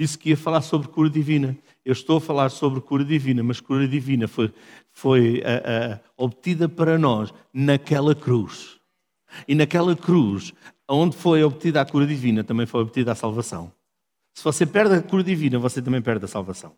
disse 0.00 0.16
que 0.16 0.30
ia 0.30 0.36
falar 0.36 0.62
sobre 0.62 0.88
cura 0.88 1.10
divina. 1.10 1.54
Eu 1.84 1.92
estou 1.92 2.16
a 2.16 2.20
falar 2.22 2.48
sobre 2.48 2.80
cura 2.80 3.04
divina, 3.04 3.42
mas 3.42 3.60
cura 3.60 3.86
divina 3.86 4.26
foi, 4.26 4.50
foi 4.90 5.40
uh, 5.40 5.94
uh, 5.94 6.00
obtida 6.16 6.70
para 6.70 6.98
nós 6.98 7.34
naquela 7.52 8.14
cruz. 8.14 8.78
E 9.46 9.54
naquela 9.54 9.94
cruz, 9.94 10.54
onde 10.88 11.14
foi 11.14 11.44
obtida 11.44 11.82
a 11.82 11.84
cura 11.84 12.06
divina, 12.06 12.42
também 12.42 12.64
foi 12.64 12.80
obtida 12.80 13.12
a 13.12 13.14
salvação. 13.14 13.70
Se 14.32 14.42
você 14.42 14.64
perde 14.64 14.94
a 14.94 15.02
cura 15.02 15.22
divina, 15.22 15.58
você 15.58 15.82
também 15.82 16.00
perde 16.00 16.24
a 16.24 16.28
salvação. 16.28 16.72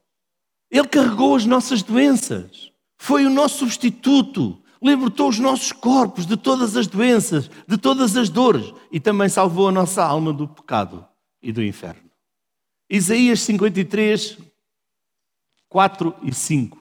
Ele 0.68 0.88
carregou 0.88 1.36
as 1.36 1.46
nossas 1.46 1.80
doenças, 1.80 2.72
foi 2.98 3.24
o 3.24 3.30
nosso 3.30 3.58
substituto, 3.58 4.60
libertou 4.82 5.28
os 5.28 5.38
nossos 5.38 5.70
corpos 5.70 6.26
de 6.26 6.36
todas 6.36 6.76
as 6.76 6.88
doenças, 6.88 7.48
de 7.68 7.78
todas 7.78 8.16
as 8.16 8.28
dores 8.28 8.74
e 8.90 8.98
também 8.98 9.28
salvou 9.28 9.68
a 9.68 9.72
nossa 9.72 10.02
alma 10.02 10.32
do 10.32 10.48
pecado 10.48 11.06
e 11.40 11.52
do 11.52 11.62
inferno. 11.62 12.11
Isaías 12.94 13.40
53, 13.40 14.36
4 15.66 16.14
e 16.24 16.34
5. 16.34 16.78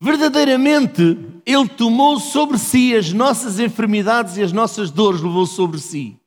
Verdadeiramente, 0.00 1.02
Ele 1.46 1.68
tomou 1.68 2.18
sobre 2.18 2.58
si 2.58 2.96
as 2.96 3.12
nossas 3.12 3.60
enfermidades 3.60 4.36
e 4.36 4.42
as 4.42 4.50
nossas 4.50 4.90
dores 4.90 5.20
levou 5.20 5.46
sobre 5.46 5.78
si. 5.78 6.18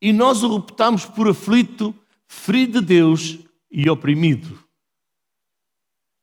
E 0.00 0.10
nós 0.10 0.42
o 0.42 0.56
reputamos 0.56 1.04
por 1.04 1.28
aflito, 1.28 1.94
ferido 2.26 2.80
de 2.80 2.86
Deus 2.86 3.40
e 3.70 3.90
oprimido. 3.90 4.58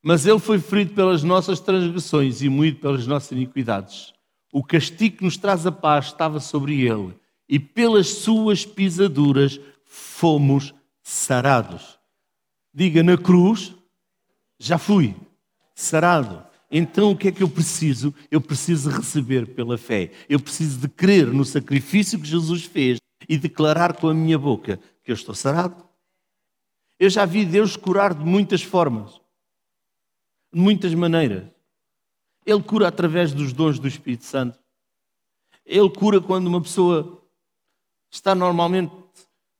Mas 0.02 0.26
Ele 0.26 0.40
foi 0.40 0.58
ferido 0.58 0.92
pelas 0.92 1.22
nossas 1.22 1.60
transgressões 1.60 2.42
e 2.42 2.48
moído 2.48 2.80
pelas 2.80 3.06
nossas 3.06 3.30
iniquidades. 3.30 4.12
O 4.52 4.64
castigo 4.64 5.18
que 5.18 5.24
nos 5.24 5.36
traz 5.36 5.64
a 5.64 5.70
paz 5.70 6.06
estava 6.06 6.40
sobre 6.40 6.80
Ele, 6.80 7.14
e 7.48 7.60
pelas 7.60 8.08
suas 8.08 8.66
pisaduras 8.66 9.60
fomos 9.84 10.74
sarados. 11.06 12.00
Diga 12.74 13.00
na 13.00 13.16
cruz, 13.16 13.72
já 14.58 14.76
fui 14.76 15.14
sarado. 15.72 16.44
Então 16.68 17.12
o 17.12 17.16
que 17.16 17.28
é 17.28 17.32
que 17.32 17.44
eu 17.44 17.48
preciso? 17.48 18.12
Eu 18.28 18.40
preciso 18.40 18.90
receber 18.90 19.54
pela 19.54 19.78
fé. 19.78 20.10
Eu 20.28 20.40
preciso 20.40 20.80
de 20.80 20.88
crer 20.88 21.28
no 21.28 21.44
sacrifício 21.44 22.18
que 22.18 22.26
Jesus 22.26 22.64
fez 22.64 22.98
e 23.28 23.38
declarar 23.38 23.94
com 23.94 24.08
a 24.08 24.14
minha 24.14 24.36
boca 24.36 24.80
que 25.04 25.12
eu 25.12 25.14
estou 25.14 25.32
sarado. 25.32 25.88
Eu 26.98 27.08
já 27.08 27.24
vi 27.24 27.44
Deus 27.44 27.76
curar 27.76 28.12
de 28.12 28.24
muitas 28.24 28.62
formas, 28.64 29.20
de 30.52 30.58
muitas 30.58 30.92
maneiras. 30.92 31.44
Ele 32.44 32.62
cura 32.64 32.88
através 32.88 33.32
dos 33.32 33.52
dons 33.52 33.78
do 33.78 33.86
Espírito 33.86 34.24
Santo. 34.24 34.58
Ele 35.64 35.88
cura 35.88 36.20
quando 36.20 36.48
uma 36.48 36.60
pessoa 36.60 37.22
está 38.10 38.34
normalmente 38.34 39.05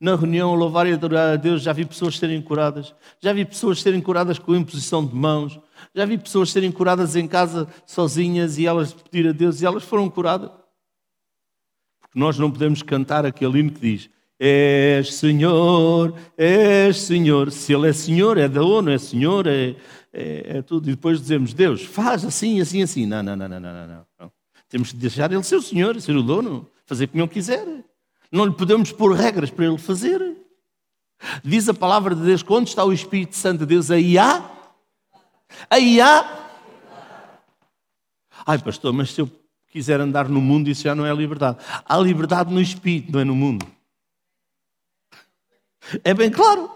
na 0.01 0.15
reunião 0.15 0.55
louvar 0.55 0.87
e 0.87 0.93
adorar 0.93 1.33
a 1.33 1.37
Deus, 1.37 1.63
já 1.63 1.73
vi 1.73 1.85
pessoas 1.85 2.19
serem 2.19 2.41
curadas, 2.43 2.95
já 3.19 3.33
vi 3.33 3.45
pessoas 3.45 3.81
serem 3.81 4.01
curadas 4.01 4.39
com 4.39 4.55
imposição 4.55 5.05
de 5.05 5.15
mãos, 5.15 5.59
já 5.95 6.05
vi 6.05 6.19
pessoas 6.19 6.51
serem 6.51 6.71
curadas 6.71 7.17
em 7.17 7.27
casa 7.27 7.67
sozinhas 7.87 8.59
e 8.59 8.67
elas 8.67 8.93
pedir 8.93 9.29
a 9.29 9.33
Deus 9.33 9.61
e 9.61 9.67
elas 9.67 9.85
foram 9.85 10.09
curadas. 10.11 10.51
Porque 12.01 12.19
nós 12.19 12.39
não 12.39 12.51
podemos 12.51 12.83
cantar 12.83 13.25
aquele 13.25 13.61
hino 13.61 13.73
que 13.73 13.81
diz: 13.81 14.11
És 14.39 15.15
Senhor, 15.15 16.15
és 16.37 16.97
Senhor. 17.01 17.51
Se 17.51 17.73
Ele 17.73 17.89
é 17.89 17.93
Senhor, 17.93 18.37
é 18.37 18.49
da 18.49 18.63
ONU, 18.63 18.91
é 18.91 18.99
Senhor, 18.99 19.47
é, 19.47 19.75
é, 20.13 20.59
é, 20.59 20.63
tudo. 20.63 20.89
E 20.89 20.93
depois 20.93 21.21
dizemos: 21.21 21.55
Deus, 21.55 21.83
faz 21.83 22.23
assim, 22.23 22.61
assim, 22.61 22.83
assim. 22.83 23.07
Não, 23.07 23.23
não, 23.23 23.35
não, 23.35 23.49
não, 23.49 23.61
não, 23.61 23.87
não. 23.87 24.07
não. 24.21 24.33
Temos 24.69 24.93
que 24.93 24.99
deixar 24.99 25.33
Ele 25.33 25.43
ser 25.43 25.57
o 25.57 25.63
Senhor, 25.63 25.99
ser 26.01 26.15
o 26.17 26.23
dono, 26.23 26.69
fazer 26.85 27.07
como 27.07 27.23
Ele 27.23 27.31
quiser. 27.31 27.67
Não 28.31 28.45
lhe 28.45 28.53
podemos 28.53 28.93
pôr 28.93 29.15
regras 29.15 29.51
para 29.51 29.67
ele 29.67 29.79
fazer. 29.79 30.37
Diz 31.45 31.69
a 31.69 31.75
palavra 31.75 32.15
de 32.15 32.23
Deus: 32.23 32.43
quando 32.43 32.69
está 32.69 32.85
o 32.85 32.93
Espírito 32.93 33.37
Santo 33.37 33.61
de 33.61 33.67
Deus, 33.67 33.91
aí 33.91 34.19
há. 34.19 34.51
Aí 35.71 36.01
há. 36.01 36.47
Ai, 38.47 38.59
pastor, 38.59 38.93
mas 38.93 39.11
se 39.11 39.21
eu 39.21 39.31
quiser 39.69 40.01
andar 40.01 40.29
no 40.29 40.41
mundo, 40.41 40.69
isso 40.69 40.83
já 40.83 40.95
não 40.95 41.07
é 41.07 41.15
liberdade. 41.15 41.59
Há 41.85 41.97
liberdade 41.99 42.53
no 42.53 42.61
Espírito, 42.61 43.13
não 43.13 43.21
é 43.21 43.25
no 43.25 43.35
mundo. 43.35 43.67
É 46.03 46.13
bem 46.13 46.31
claro. 46.31 46.71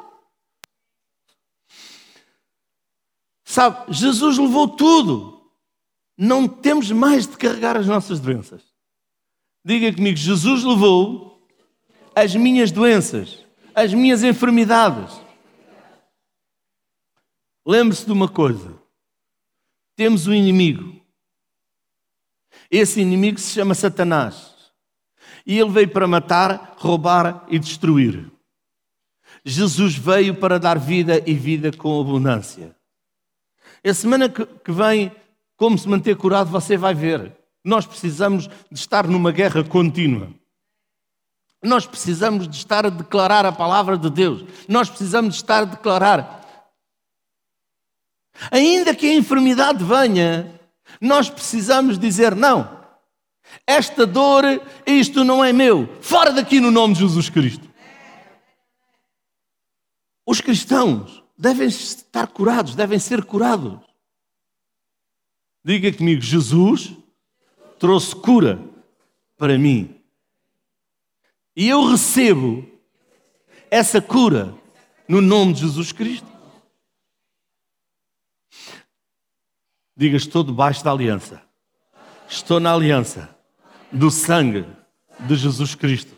Sabe, 3.44 3.92
Jesus 3.92 4.38
levou 4.38 4.68
tudo. 4.68 5.40
Não 6.16 6.46
temos 6.46 6.90
mais 6.92 7.26
de 7.26 7.36
carregar 7.36 7.76
as 7.76 7.86
nossas 7.86 8.20
doenças. 8.20 8.62
Diga 9.64 9.92
comigo: 9.92 10.16
Jesus 10.16 10.62
levou 10.62 11.29
as 12.20 12.34
minhas 12.34 12.70
doenças, 12.70 13.46
as 13.74 13.94
minhas 13.94 14.22
enfermidades. 14.22 15.18
Lembre-se 17.64 18.04
de 18.04 18.12
uma 18.12 18.28
coisa: 18.28 18.74
temos 19.96 20.26
um 20.26 20.34
inimigo. 20.34 21.00
Esse 22.70 23.00
inimigo 23.00 23.40
se 23.40 23.52
chama 23.54 23.74
Satanás. 23.74 24.54
E 25.46 25.58
ele 25.58 25.70
veio 25.70 25.88
para 25.88 26.06
matar, 26.06 26.74
roubar 26.76 27.46
e 27.48 27.58
destruir. 27.58 28.30
Jesus 29.42 29.96
veio 29.96 30.34
para 30.34 30.58
dar 30.58 30.78
vida 30.78 31.22
e 31.26 31.32
vida 31.32 31.72
com 31.72 32.00
abundância. 32.00 32.76
A 33.82 33.94
semana 33.94 34.28
que 34.28 34.70
vem, 34.70 35.10
como 35.56 35.78
se 35.78 35.88
manter 35.88 36.14
curado, 36.16 36.50
você 36.50 36.76
vai 36.76 36.94
ver. 36.94 37.34
nós 37.64 37.86
precisamos 37.86 38.46
de 38.70 38.78
estar 38.78 39.06
numa 39.06 39.32
guerra 39.32 39.64
contínua. 39.64 40.39
Nós 41.62 41.86
precisamos 41.86 42.48
de 42.48 42.56
estar 42.56 42.86
a 42.86 42.90
declarar 42.90 43.44
a 43.44 43.52
palavra 43.52 43.98
de 43.98 44.08
Deus. 44.08 44.44
Nós 44.66 44.88
precisamos 44.88 45.34
de 45.34 45.40
estar 45.40 45.62
a 45.62 45.66
declarar. 45.66 46.40
Ainda 48.50 48.94
que 48.94 49.06
a 49.06 49.14
enfermidade 49.14 49.84
venha, 49.84 50.58
nós 51.00 51.28
precisamos 51.28 51.98
dizer: 51.98 52.34
não, 52.34 52.80
esta 53.66 54.06
dor, 54.06 54.44
isto 54.86 55.22
não 55.24 55.44
é 55.44 55.52
meu. 55.52 55.86
Fora 56.00 56.32
daqui 56.32 56.60
no 56.60 56.70
nome 56.70 56.94
de 56.94 57.00
Jesus 57.00 57.28
Cristo. 57.28 57.68
Os 60.26 60.40
cristãos 60.40 61.22
devem 61.36 61.66
estar 61.66 62.26
curados, 62.28 62.74
devem 62.74 62.98
ser 62.98 63.24
curados. 63.24 63.78
Diga 65.62 65.92
comigo: 65.92 66.22
Jesus 66.22 66.92
trouxe 67.78 68.16
cura 68.16 68.62
para 69.36 69.58
mim. 69.58 69.99
E 71.56 71.68
eu 71.68 71.84
recebo 71.84 72.64
essa 73.70 74.00
cura 74.00 74.54
no 75.08 75.20
nome 75.20 75.52
de 75.52 75.60
Jesus 75.60 75.92
Cristo. 75.92 76.28
Diga: 79.96 80.16
Estou 80.16 80.42
debaixo 80.42 80.84
da 80.84 80.92
aliança. 80.92 81.42
Estou 82.28 82.60
na 82.60 82.72
aliança 82.72 83.36
do 83.90 84.10
sangue 84.10 84.64
de 85.20 85.34
Jesus 85.34 85.74
Cristo. 85.74 86.16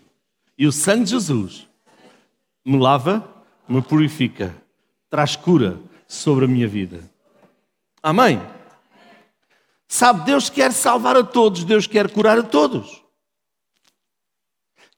E 0.59 0.66
o 0.66 0.73
sangue 0.73 1.05
de 1.05 1.11
Jesus 1.11 1.66
me 2.64 2.79
lava, 2.79 3.45
me 3.66 3.81
purifica, 3.83 4.55
traz 5.11 5.35
cura 5.35 5.81
sobre 6.07 6.45
a 6.45 6.49
minha 6.49 6.68
vida. 6.68 7.11
Amém? 8.03 8.40
Sabe, 9.88 10.25
Deus 10.25 10.49
quer 10.49 10.73
salvar 10.73 11.16
a 11.16 11.25
todos, 11.25 11.64
Deus 11.64 11.87
quer 11.87 12.11
curar 12.11 12.38
a 12.38 12.42
todos. 12.42 13.02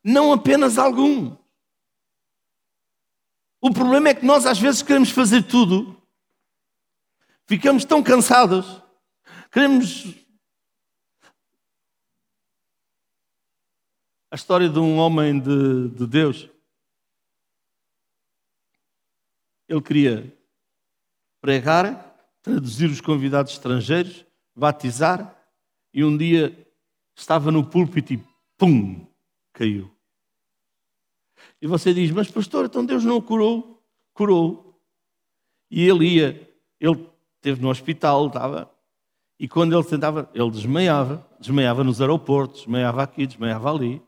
Não 0.04 0.30
apenas 0.30 0.76
algum. 0.76 1.34
O 3.58 3.72
problema 3.72 4.10
é 4.10 4.14
que 4.14 4.26
nós 4.26 4.44
às 4.44 4.58
vezes 4.58 4.82
queremos 4.82 5.10
fazer 5.10 5.42
tudo, 5.44 5.98
ficamos 7.46 7.86
tão 7.86 8.02
cansados, 8.02 8.82
queremos. 9.50 10.14
A 14.30 14.34
história 14.34 14.68
de 14.68 14.78
um 14.78 14.98
homem 14.98 15.40
de, 15.40 15.88
de 15.88 16.06
Deus. 16.06 16.50
Ele 19.66 19.80
queria 19.80 20.36
pregar, 21.40 22.14
traduzir 22.42 22.90
os 22.90 23.00
convidados 23.00 23.52
estrangeiros, 23.52 24.26
batizar 24.54 25.34
e 25.90 26.04
um 26.04 26.14
dia 26.14 26.68
estava 27.16 27.50
no 27.50 27.64
púlpito 27.64 28.12
e 28.12 28.22
pum, 28.58 29.06
caiu. 29.54 29.93
E 31.64 31.66
você 31.66 31.94
diz, 31.94 32.10
mas 32.10 32.30
pastor, 32.30 32.66
então 32.66 32.84
Deus 32.84 33.02
não 33.04 33.16
o 33.16 33.22
curou? 33.22 33.82
Curou. 34.12 34.78
E 35.70 35.88
ele 35.88 36.06
ia, 36.06 36.56
ele 36.78 37.08
esteve 37.36 37.62
no 37.62 37.70
hospital, 37.70 38.26
estava, 38.26 38.70
e 39.40 39.48
quando 39.48 39.74
ele 39.74 39.88
tentava, 39.88 40.30
ele 40.34 40.50
desmaiava, 40.50 41.26
desmaiava 41.40 41.82
nos 41.82 42.02
aeroportos, 42.02 42.60
desmaiava 42.60 43.02
aqui, 43.02 43.26
desmaiava 43.26 43.72
ali. 43.72 44.02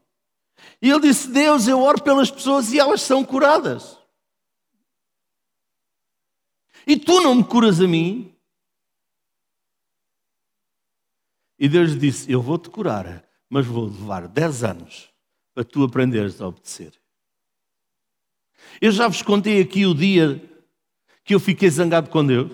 E 0.82 0.90
ele 0.90 1.00
disse, 1.00 1.30
Deus, 1.30 1.66
eu 1.66 1.80
oro 1.80 2.02
pelas 2.02 2.30
pessoas 2.30 2.74
e 2.74 2.78
elas 2.78 3.00
são 3.00 3.24
curadas. 3.24 3.98
E 6.86 6.98
tu 6.98 7.22
não 7.22 7.36
me 7.36 7.42
curas 7.42 7.80
a 7.80 7.88
mim? 7.88 8.36
E 11.58 11.70
Deus 11.70 11.98
disse: 11.98 12.30
Eu 12.30 12.42
vou 12.42 12.58
te 12.58 12.68
curar, 12.68 13.26
mas 13.48 13.64
vou 13.64 13.86
levar 13.86 14.28
10 14.28 14.62
anos 14.62 15.10
para 15.54 15.64
tu 15.64 15.82
aprenderes 15.82 16.38
a 16.38 16.48
obedecer. 16.48 16.92
Eu 18.80 18.92
já 18.92 19.08
vos 19.08 19.22
contei 19.22 19.60
aqui 19.60 19.86
o 19.86 19.94
dia 19.94 20.42
que 21.24 21.34
eu 21.34 21.40
fiquei 21.40 21.68
zangado 21.70 22.10
com 22.10 22.24
Deus. 22.24 22.52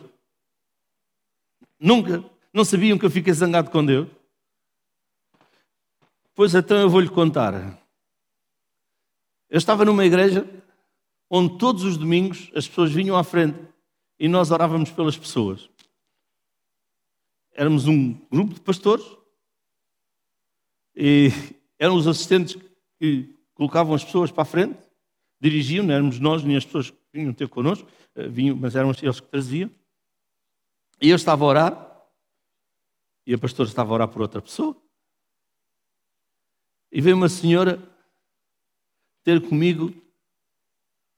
Nunca. 1.78 2.24
Não 2.52 2.64
sabiam 2.64 2.98
que 2.98 3.04
eu 3.04 3.10
fiquei 3.10 3.32
zangado 3.32 3.70
com 3.70 3.84
Deus? 3.84 4.08
Pois 6.34 6.54
então 6.54 6.78
eu 6.78 6.88
vou-lhe 6.88 7.08
contar. 7.08 7.78
Eu 9.48 9.58
estava 9.58 9.84
numa 9.84 10.04
igreja 10.04 10.48
onde 11.28 11.58
todos 11.58 11.84
os 11.84 11.96
domingos 11.96 12.50
as 12.54 12.66
pessoas 12.66 12.92
vinham 12.92 13.16
à 13.16 13.24
frente 13.24 13.58
e 14.18 14.28
nós 14.28 14.50
orávamos 14.50 14.90
pelas 14.90 15.16
pessoas 15.16 15.72
éramos 17.54 17.86
um 17.86 18.14
grupo 18.30 18.54
de 18.54 18.60
pastores 18.60 19.04
e 20.96 21.30
eram 21.78 21.96
os 21.96 22.06
assistentes 22.06 22.58
que 22.98 23.34
colocavam 23.54 23.94
as 23.94 24.04
pessoas 24.04 24.30
para 24.30 24.42
a 24.42 24.46
frente, 24.46 24.78
dirigiam, 25.42 25.84
não 25.84 25.92
éramos 25.92 26.20
nós 26.20 26.44
nem 26.44 26.56
as 26.56 26.64
pessoas 26.64 26.90
que 26.90 26.96
vinham 27.12 27.32
ter 27.32 27.48
connosco, 27.48 27.88
eh, 28.14 28.28
vinham, 28.28 28.56
mas 28.56 28.76
eram 28.76 28.92
eles 29.02 29.18
que 29.18 29.26
traziam. 29.26 29.68
E 31.00 31.10
eu 31.10 31.16
estava 31.16 31.44
a 31.44 31.48
orar 31.48 32.02
e 33.26 33.34
a 33.34 33.38
pastora 33.38 33.68
estava 33.68 33.90
a 33.90 33.94
orar 33.94 34.08
por 34.08 34.22
outra 34.22 34.40
pessoa. 34.40 34.76
E 36.92 37.00
veio 37.00 37.16
uma 37.16 37.28
senhora 37.28 37.82
ter 39.24 39.40
comigo 39.40 39.92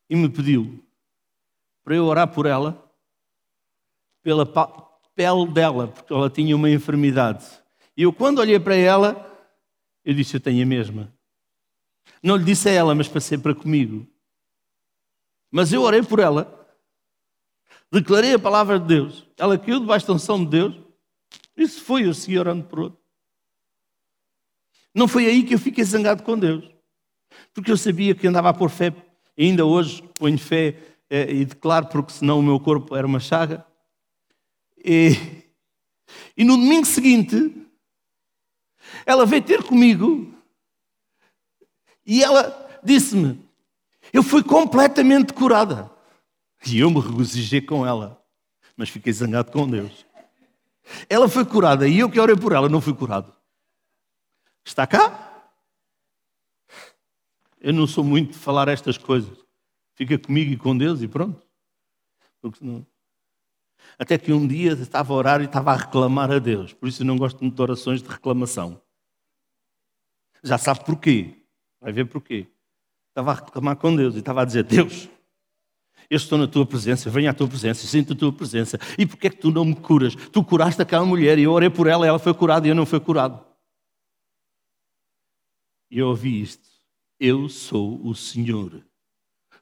e 0.09 0.17
me 0.17 0.29
pediu 0.31 0.83
para 1.83 1.97
eu 1.97 2.07
orar 2.07 2.29
por 2.29 2.47
ela, 2.47 2.83
pela 4.23 4.47
pele 5.15 5.47
dela, 5.53 5.89
porque 5.89 6.13
ela 6.13 6.31
tinha 6.31 6.57
uma 6.57 6.71
enfermidade. 6.71 7.45
E 7.95 8.05
eu, 8.05 8.13
quando 8.13 8.39
olhei 8.39 8.59
para 8.59 8.75
ela, 8.75 9.31
eu 10.03 10.15
disse: 10.15 10.37
Eu 10.37 10.41
tenho 10.41 10.63
a 10.63 10.67
mesma. 10.67 11.13
Não 12.23 12.37
lhe 12.37 12.45
disse 12.45 12.71
a 12.71 12.73
ela, 12.73 12.95
mas 12.95 13.07
passei 13.07 13.37
para 13.37 13.55
comigo. 13.55 14.07
Mas 15.57 15.73
eu 15.73 15.83
orei 15.83 16.03
por 16.03 16.19
ela, 16.19 16.69
declarei 17.89 18.35
a 18.35 18.39
palavra 18.41 18.81
de 18.81 18.89
Deus, 18.89 19.25
ela 19.39 19.57
caiu 19.57 19.79
debaixo 19.79 20.05
da 20.05 20.15
unção 20.15 20.45
de 20.45 20.51
Deus, 20.51 20.75
isso 21.57 21.81
foi 21.85 22.09
eu 22.09 22.13
segui 22.13 22.41
orando 22.41 22.65
por 22.65 22.81
outro. 22.81 22.99
Não 24.93 25.07
foi 25.07 25.27
aí 25.27 25.45
que 25.45 25.55
eu 25.55 25.59
fiquei 25.61 25.85
zangado 25.85 26.25
com 26.25 26.37
Deus, 26.37 26.69
porque 27.53 27.71
eu 27.71 27.77
sabia 27.77 28.17
que 28.17 28.27
andava 28.27 28.49
a 28.49 28.53
pôr 28.53 28.69
fé, 28.69 28.93
e 29.37 29.45
ainda 29.45 29.65
hoje 29.65 30.03
ponho 30.19 30.37
fé 30.37 30.77
é, 31.09 31.33
e 31.33 31.45
declaro, 31.45 31.87
porque 31.87 32.13
senão 32.13 32.41
o 32.41 32.43
meu 32.43 32.59
corpo 32.59 32.97
era 32.97 33.07
uma 33.07 33.21
chaga. 33.21 33.65
E, 34.85 35.11
e 36.37 36.43
no 36.43 36.57
domingo 36.57 36.85
seguinte, 36.85 37.65
ela 39.07 39.25
veio 39.25 39.45
ter 39.45 39.63
comigo. 39.63 40.35
E 42.05 42.25
ela 42.25 42.81
disse-me: 42.83 43.44
Eu 44.15 44.23
fui 44.23 44.45
completamente 44.45 45.33
curada. 45.33 45.91
E 46.65 46.79
eu 46.79 46.89
me 46.89 47.01
regozijei 47.01 47.61
com 47.61 47.85
ela, 47.85 48.25
mas 48.77 48.89
fiquei 48.89 49.13
zangado 49.13 49.51
com 49.51 49.69
Deus. 49.69 50.07
Ela 51.09 51.29
foi 51.29 51.45
curada 51.45 51.89
e 51.89 51.99
eu 51.99 52.09
que 52.09 52.21
orei 52.21 52.37
por 52.37 52.53
ela 52.53 52.69
não 52.69 52.81
fui 52.81 52.95
curado. 52.95 53.35
Está 54.65 54.87
cá? 54.87 55.53
Eu 57.61 57.73
não 57.73 57.89
sou 57.89 58.05
muito 58.05 58.35
de 58.35 58.39
falar 58.39 58.69
estas 58.69 58.97
coisas. 58.97 59.37
Fica 59.97 60.17
comigo 60.17 60.53
e 60.53 60.57
com 60.57 60.79
Deus 60.79 61.03
e 61.03 61.09
pronto. 61.09 61.45
Porque 62.41 62.65
não, 62.65 62.87
até 63.99 64.17
que 64.17 64.33
um 64.33 64.47
dia 64.47 64.75
estava 64.75 65.13
a 65.13 65.17
orar 65.17 65.41
e 65.41 65.47
estava 65.47 65.73
a 65.73 65.77
reclamar 65.77 66.31
a 66.31 66.39
Deus. 66.39 66.73
Por 66.73 66.89
isso 66.89 67.03
eu 67.03 67.07
não 67.07 67.17
gosto 67.17 67.41
muito 67.41 67.57
de 67.57 67.63
orações 67.63 68.01
de 68.01 68.09
reclamação. 68.09 68.81
Já 70.41 70.57
sabe 70.57 70.85
porquê. 70.85 71.45
Vai 71.81 71.93
ver 71.93 72.07
porquê. 72.07 72.54
Estava 73.15 73.31
a 73.31 73.35
reclamar 73.35 73.77
com 73.77 73.95
Deus 73.95 74.17
e 74.17 74.19
estava 74.19 74.43
a 74.43 74.45
dizer: 74.45 74.65
Deus, 74.65 75.09
eu 76.11 76.17
estou 76.17 76.37
na 76.37 76.49
tua 76.49 76.67
presença, 76.67 77.09
venho 77.09 77.31
à 77.31 77.33
tua 77.33 77.47
presença, 77.47 77.87
sinto 77.87 78.13
a 78.13 78.17
tua 78.17 78.33
presença. 78.33 78.77
E 78.99 79.07
porquê 79.07 79.29
é 79.29 79.31
que 79.31 79.37
tu 79.37 79.53
não 79.53 79.65
me 79.65 79.77
curas? 79.77 80.17
Tu 80.17 80.43
curaste 80.43 80.83
aquela 80.83 81.05
mulher 81.05 81.39
e 81.39 81.45
eu 81.45 81.53
orei 81.53 81.71
por 81.71 81.87
ela 81.87 82.05
ela 82.05 82.19
foi 82.19 82.35
curada 82.35 82.67
e 82.67 82.71
eu 82.71 82.75
não 82.75 82.85
fui 82.85 82.99
curado. 82.99 83.41
E 85.89 86.01
eu 86.01 86.09
ouvi 86.09 86.43
isto. 86.43 86.69
Eu 87.21 87.49
sou 87.49 88.05
o 88.05 88.17
Senhor. 88.17 88.85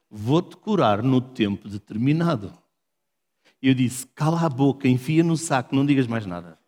Vou-te 0.08 0.56
curar 0.56 1.02
no 1.02 1.20
tempo 1.20 1.68
determinado. 1.68 2.56
Eu 3.60 3.74
disse: 3.74 4.06
cala 4.14 4.40
a 4.46 4.48
boca, 4.48 4.88
enfia 4.88 5.22
no 5.22 5.36
saco, 5.36 5.76
não 5.76 5.84
digas 5.84 6.06
mais 6.06 6.24
nada. 6.24 6.58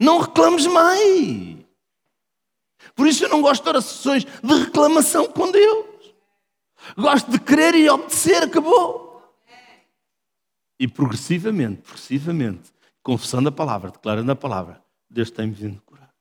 Não 0.00 0.18
reclames 0.18 0.66
mais. 0.66 1.61
Por 2.94 3.06
isso 3.06 3.24
eu 3.24 3.28
não 3.28 3.40
gosto 3.40 3.62
de 3.62 3.68
orações 3.68 4.24
de 4.24 4.54
reclamação 4.54 5.30
com 5.30 5.50
Deus. 5.50 6.14
Gosto 6.96 7.30
de 7.30 7.38
querer 7.38 7.74
e 7.74 7.88
obedecer, 7.88 8.42
acabou. 8.42 9.12
E 10.78 10.88
progressivamente, 10.88 11.82
progressivamente, 11.82 12.72
confessando 13.02 13.48
a 13.48 13.52
palavra, 13.52 13.90
declarando 13.90 14.32
a 14.32 14.36
palavra, 14.36 14.82
Deus 15.08 15.30
tem-me 15.30 15.54
vindo 15.54 15.80
curar. 15.82 16.12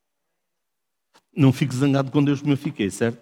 Não 1.36 1.52
fique 1.52 1.76
zangado 1.76 2.12
com 2.12 2.24
Deus 2.24 2.42
como 2.42 2.54
eu 2.54 2.58
fiquei, 2.58 2.90
certo? 2.92 3.22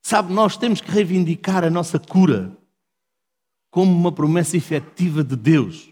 Sabe, 0.00 0.32
nós 0.32 0.56
temos 0.56 0.80
que 0.80 0.90
reivindicar 0.90 1.62
a 1.62 1.70
nossa 1.70 1.98
cura 1.98 2.56
como 3.70 3.92
uma 3.92 4.10
promessa 4.10 4.56
efetiva 4.56 5.22
de 5.22 5.36
Deus 5.36 5.90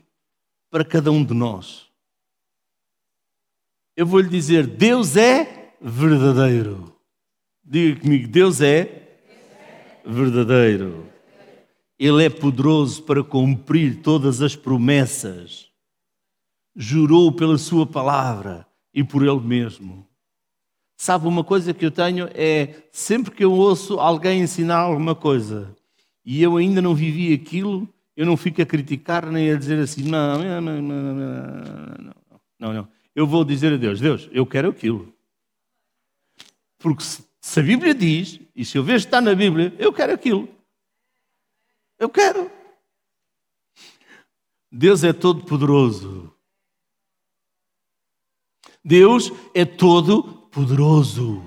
para 0.71 0.85
cada 0.85 1.13
um 1.13 1.25
de 1.25 1.35
nós. 1.35 1.88
Eu 3.99 4.07
vou 4.07 4.21
lhe 4.21 4.29
dizer: 4.29 4.65
Deus 4.65 5.17
é 5.17 5.73
verdadeiro. 5.81 6.95
Diga 7.65 8.01
comigo: 8.01 8.29
Deus 8.29 8.61
é 8.61 9.19
verdadeiro. 10.07 11.05
Ele 11.99 12.25
é 12.25 12.31
poderoso 12.31 13.03
para 13.03 13.25
cumprir 13.25 14.01
todas 14.01 14.41
as 14.41 14.55
promessas. 14.55 15.67
Jurou 16.77 17.33
pela 17.33 17.59
Sua 17.59 17.85
palavra 17.85 18.65
e 18.95 19.03
por 19.03 19.27
Ele 19.27 19.41
mesmo. 19.41 20.07
Sabe, 20.97 21.27
uma 21.27 21.43
coisa 21.43 21.75
que 21.75 21.85
eu 21.85 21.91
tenho 21.91 22.29
é 22.35 22.77
sempre 22.93 23.33
que 23.33 23.45
eu 23.45 23.53
ouço 23.53 23.99
alguém 23.99 24.43
ensinar 24.43 24.79
alguma 24.79 25.17
coisa 25.17 25.75
e 26.25 26.41
eu 26.41 26.57
ainda 26.57 26.81
não 26.81 26.95
vivi 26.95 27.35
aquilo, 27.35 27.89
eu 28.17 28.25
não 28.25 28.37
fico 28.37 28.63
a 28.63 28.67
criticar 28.67 29.27
nem 29.27 29.51
a 29.51 29.57
dizer 29.57 29.81
assim, 29.81 30.05
não, 30.05 30.39
não, 30.39 30.61
não, 30.61 30.83
não, 30.83 31.15
não, 31.15 32.15
não, 32.61 32.73
não. 32.75 32.98
Eu 33.19 33.27
vou 33.27 33.45
dizer 33.45 33.73
a 33.73 33.77
Deus, 33.77 33.99
Deus, 33.99 34.29
eu 34.31 34.47
quero 34.47 34.69
aquilo. 34.69 35.13
Porque 36.79 37.03
se 37.03 37.59
a 37.59 37.63
Bíblia 37.65 37.93
diz, 37.93 38.39
e 38.55 38.65
se 38.65 38.79
eu 38.79 38.85
vejo 38.85 39.07
que 39.07 39.09
está 39.09 39.21
na 39.21 39.35
Bíblia, 39.35 39.75
eu 39.77 39.93
quero 39.93 40.15
aquilo. 40.15 40.49
Eu 41.99 42.09
quero. 42.09 42.49
Deus 44.71 45.03
é 45.03 45.13
todo 45.13 45.45
poderoso. 45.45 46.33
Deus 48.85 49.33
é 49.53 49.65
todo 49.65 50.47
poderoso. 50.47 51.43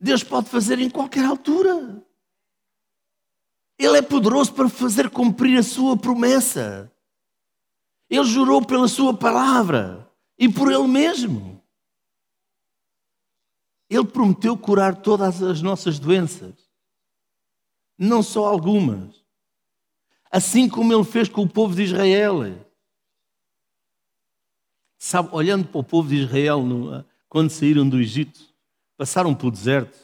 Deus 0.00 0.24
pode 0.24 0.48
fazer 0.48 0.80
em 0.80 0.90
qualquer 0.90 1.24
altura. 1.24 2.04
Ele 3.78 3.98
é 3.98 4.02
poderoso 4.02 4.52
para 4.52 4.68
fazer 4.68 5.08
cumprir 5.08 5.56
a 5.56 5.62
sua 5.62 5.96
promessa. 5.96 6.92
Ele 8.10 8.24
jurou 8.24 8.60
pela 8.66 8.88
sua 8.88 9.14
palavra 9.14 10.10
e 10.36 10.48
por 10.48 10.72
ele 10.72 10.88
mesmo. 10.88 11.62
Ele 13.88 14.04
prometeu 14.04 14.58
curar 14.58 15.00
todas 15.00 15.40
as 15.40 15.62
nossas 15.62 15.98
doenças, 16.00 16.54
não 17.96 18.22
só 18.22 18.46
algumas. 18.46 19.24
Assim 20.28 20.68
como 20.68 20.92
ele 20.92 21.04
fez 21.04 21.28
com 21.28 21.42
o 21.42 21.48
povo 21.48 21.74
de 21.74 21.82
Israel. 21.82 22.66
Sabe, 24.98 25.28
olhando 25.32 25.66
para 25.68 25.80
o 25.80 25.84
povo 25.84 26.08
de 26.08 26.16
Israel 26.16 26.62
quando 27.28 27.50
saíram 27.50 27.88
do 27.88 28.00
Egito, 28.00 28.40
passaram 28.96 29.34
pelo 29.34 29.50
deserto. 29.50 29.98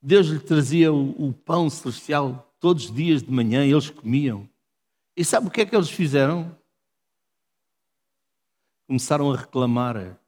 Deus 0.00 0.26
lhe 0.28 0.38
trazia 0.38 0.92
o, 0.92 1.28
o 1.28 1.32
pão 1.32 1.68
celestial 1.68 2.54
todos 2.58 2.86
os 2.86 2.94
dias 2.94 3.22
de 3.22 3.30
manhã 3.30 3.64
eles 3.64 3.90
comiam. 3.90 4.48
E 5.16 5.24
sabe 5.24 5.46
o 5.46 5.50
que 5.50 5.60
é 5.60 5.66
que 5.66 5.74
eles 5.74 5.90
fizeram? 5.90 6.56
Começaram 8.86 9.32
a 9.32 9.36
reclamar. 9.36 10.18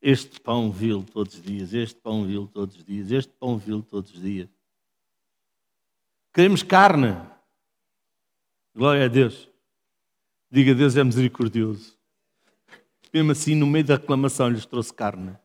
Este 0.00 0.40
pão 0.40 0.70
vil 0.70 1.04
todos 1.04 1.34
os 1.34 1.42
dias, 1.42 1.72
este 1.72 2.00
pão 2.00 2.24
vil 2.24 2.46
todos 2.46 2.76
os 2.76 2.84
dias, 2.84 3.10
este 3.10 3.32
pão 3.32 3.58
vil 3.58 3.82
todos 3.82 4.12
os 4.12 4.20
dias. 4.20 4.48
Queremos 6.32 6.62
carne. 6.62 7.16
Glória 8.74 9.06
a 9.06 9.08
Deus. 9.08 9.48
Diga, 10.50 10.74
Deus 10.74 10.96
é 10.96 11.04
misericordioso. 11.04 11.98
Mesmo 13.12 13.32
assim, 13.32 13.54
no 13.54 13.66
meio 13.66 13.84
da 13.84 13.96
reclamação, 13.96 14.48
lhes 14.48 14.64
trouxe 14.64 14.92
carne. 14.92 15.36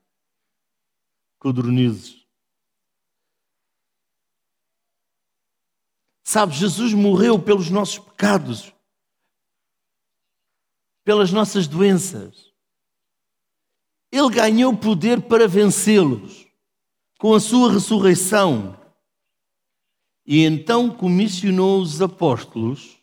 Codornizes. 1.39 2.23
Sabe, 6.23 6.53
Jesus 6.53 6.93
morreu 6.93 7.37
pelos 7.37 7.69
nossos 7.69 7.99
pecados, 7.99 8.72
pelas 11.03 11.31
nossas 11.31 11.67
doenças. 11.67 12.51
Ele 14.11 14.29
ganhou 14.29 14.75
poder 14.75 15.21
para 15.21 15.47
vencê-los 15.47 16.47
com 17.17 17.33
a 17.33 17.39
sua 17.39 17.73
ressurreição. 17.73 18.77
E 20.25 20.43
então 20.43 20.89
comissionou 20.89 21.81
os 21.81 22.01
apóstolos 22.01 22.97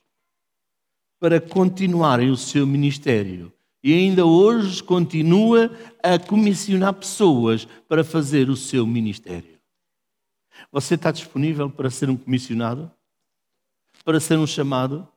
para 1.19 1.41
continuarem 1.41 2.31
o 2.31 2.37
seu 2.37 2.67
ministério. 2.67 3.53
E 3.83 3.93
ainda 3.93 4.25
hoje 4.25 4.83
continua 4.83 5.71
a 6.03 6.19
comissionar 6.19 6.95
pessoas 6.95 7.67
para 7.89 8.05
fazer 8.05 8.49
o 8.49 8.57
seu 8.57 8.87
ministério. 8.87 9.59
Você 10.71 10.95
está 10.95 11.11
disponível 11.11 11.71
para 11.71 11.91
ser 11.91 12.11
um 12.11 12.17
comissionado? 12.17 12.91
Para 14.05 14.21
ser 14.21 14.39
um 14.39 14.47
chamado? 14.47 15.09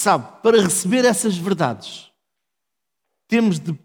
Sabe, 0.00 0.40
para 0.40 0.62
receber 0.62 1.04
essas 1.04 1.36
verdades, 1.36 2.10
temos 3.28 3.58
de 3.58 3.78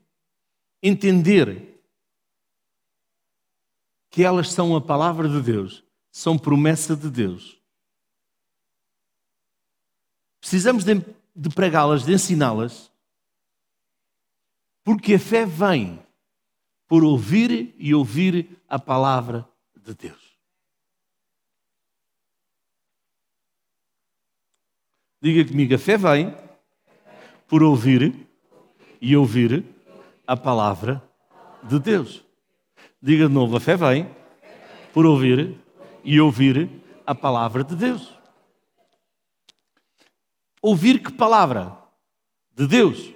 entender 0.82 1.84
que 4.10 4.24
elas 4.24 4.50
são 4.50 4.78
a 4.78 4.80
palavra 4.80 5.28
de 5.28 5.42
Deus, 5.42 5.84
são 6.10 6.38
promessa 6.38 6.96
de 6.96 7.10
Deus. 7.10 7.62
Precisamos 10.40 10.86
de, 10.86 11.04
de 11.36 11.50
pregá-las, 11.50 12.06
de 12.06 12.14
ensiná-las, 12.14 12.90
porque 14.86 15.16
a 15.16 15.20
fé 15.20 15.46
vem 15.46 16.02
por 16.88 17.04
ouvir 17.04 17.76
e 17.78 17.94
ouvir 17.94 18.58
a 18.70 18.80
palavra 18.80 19.46
de 19.76 19.94
Deus. 19.94 20.25
Diga 25.26 25.44
comigo, 25.44 25.74
a 25.74 25.80
fé 25.80 25.98
vem 25.98 26.38
por 27.48 27.64
ouvir 27.64 28.30
e 29.02 29.18
ouvir 29.18 29.66
a 30.28 30.38
palavra 30.38 31.02
de 31.64 31.80
Deus. 31.80 32.24
Diga 33.02 33.28
de 33.28 33.34
novo: 33.34 33.58
a 33.58 33.60
fé 33.60 33.76
vem 33.76 34.08
por 34.94 35.04
ouvir 35.04 35.60
e 36.04 36.22
ouvir 36.22 36.70
a 37.08 37.16
palavra 37.16 37.64
de 37.64 37.76
Deus. 37.76 38.16
Ouvir 40.62 41.02
que 41.02 41.12
palavra? 41.12 41.76
De 42.52 42.68
Deus. 42.68 43.12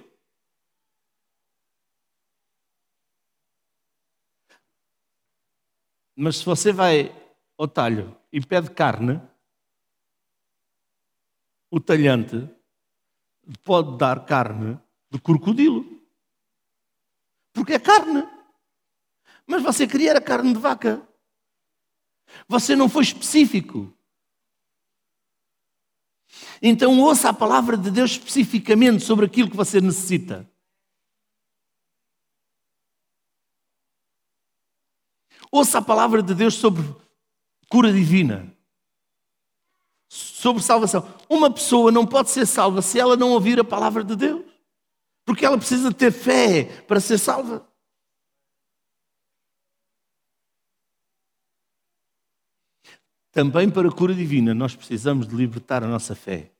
Mas 6.16 6.38
se 6.38 6.44
você 6.44 6.72
vai 6.72 7.14
ao 7.56 7.68
talho 7.68 8.16
e 8.32 8.40
pede 8.40 8.68
carne, 8.68 9.29
o 11.70 11.80
talhante 11.80 12.48
pode 13.64 13.96
dar 13.96 14.24
carne 14.26 14.78
de 15.10 15.20
crocodilo. 15.20 16.00
Porque 17.52 17.74
é 17.74 17.78
carne. 17.78 18.26
Mas 19.46 19.62
você 19.62 19.86
queria 19.86 20.10
era 20.10 20.20
carne 20.20 20.52
de 20.52 20.58
vaca. 20.58 21.06
Você 22.48 22.76
não 22.76 22.88
foi 22.88 23.02
específico. 23.02 23.92
Então 26.62 27.00
ouça 27.00 27.30
a 27.30 27.32
palavra 27.32 27.76
de 27.76 27.90
Deus 27.90 28.12
especificamente 28.12 29.02
sobre 29.02 29.26
aquilo 29.26 29.50
que 29.50 29.56
você 29.56 29.80
necessita. 29.80 30.48
Ouça 35.50 35.78
a 35.78 35.82
palavra 35.82 36.22
de 36.22 36.32
Deus 36.32 36.54
sobre 36.54 36.82
cura 37.68 37.92
divina, 37.92 38.56
sobre 40.12 40.60
salvação. 40.60 41.08
Uma 41.28 41.48
pessoa 41.52 41.92
não 41.92 42.04
pode 42.04 42.30
ser 42.30 42.44
salva 42.44 42.82
se 42.82 42.98
ela 42.98 43.16
não 43.16 43.30
ouvir 43.30 43.60
a 43.60 43.64
palavra 43.64 44.02
de 44.02 44.16
Deus. 44.16 44.44
Porque 45.24 45.46
ela 45.46 45.56
precisa 45.56 45.94
ter 45.94 46.10
fé 46.10 46.64
para 46.82 46.98
ser 46.98 47.16
salva. 47.16 47.64
Também 53.30 53.70
para 53.70 53.88
a 53.88 53.92
cura 53.92 54.12
divina, 54.12 54.52
nós 54.52 54.74
precisamos 54.74 55.28
de 55.28 55.36
libertar 55.36 55.84
a 55.84 55.86
nossa 55.86 56.16
fé. 56.16 56.50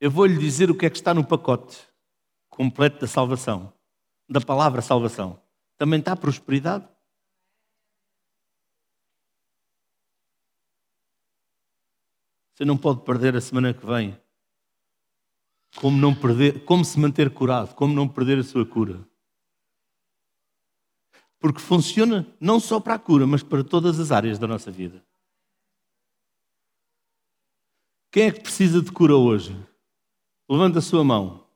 Eu 0.00 0.10
vou 0.10 0.24
lhe 0.24 0.38
dizer 0.38 0.70
o 0.70 0.74
que 0.74 0.86
é 0.86 0.90
que 0.90 0.96
está 0.96 1.12
no 1.12 1.26
pacote 1.26 1.76
completo 2.48 3.00
da 3.00 3.06
salvação, 3.06 3.70
da 4.26 4.40
palavra 4.40 4.80
salvação. 4.80 5.38
Também 5.76 6.00
está 6.00 6.16
prosperidade. 6.16 6.88
Você 12.56 12.64
não 12.64 12.78
pode 12.78 13.02
perder 13.02 13.36
a 13.36 13.40
semana 13.40 13.74
que 13.74 13.84
vem 13.84 14.18
como, 15.76 15.98
não 15.98 16.14
perder, 16.14 16.64
como 16.64 16.82
se 16.86 16.98
manter 16.98 17.28
curado, 17.30 17.74
como 17.74 17.92
não 17.92 18.08
perder 18.08 18.38
a 18.38 18.42
sua 18.42 18.64
cura. 18.64 19.06
Porque 21.38 21.60
funciona 21.60 22.26
não 22.40 22.58
só 22.58 22.80
para 22.80 22.94
a 22.94 22.98
cura, 22.98 23.26
mas 23.26 23.42
para 23.42 23.62
todas 23.62 24.00
as 24.00 24.10
áreas 24.10 24.38
da 24.38 24.46
nossa 24.46 24.70
vida. 24.70 25.04
Quem 28.10 28.28
é 28.28 28.32
que 28.32 28.40
precisa 28.40 28.80
de 28.80 28.90
cura 28.90 29.14
hoje? 29.14 29.54
Levanta 30.48 30.78
a 30.78 30.82
sua 30.82 31.04
mão, 31.04 31.46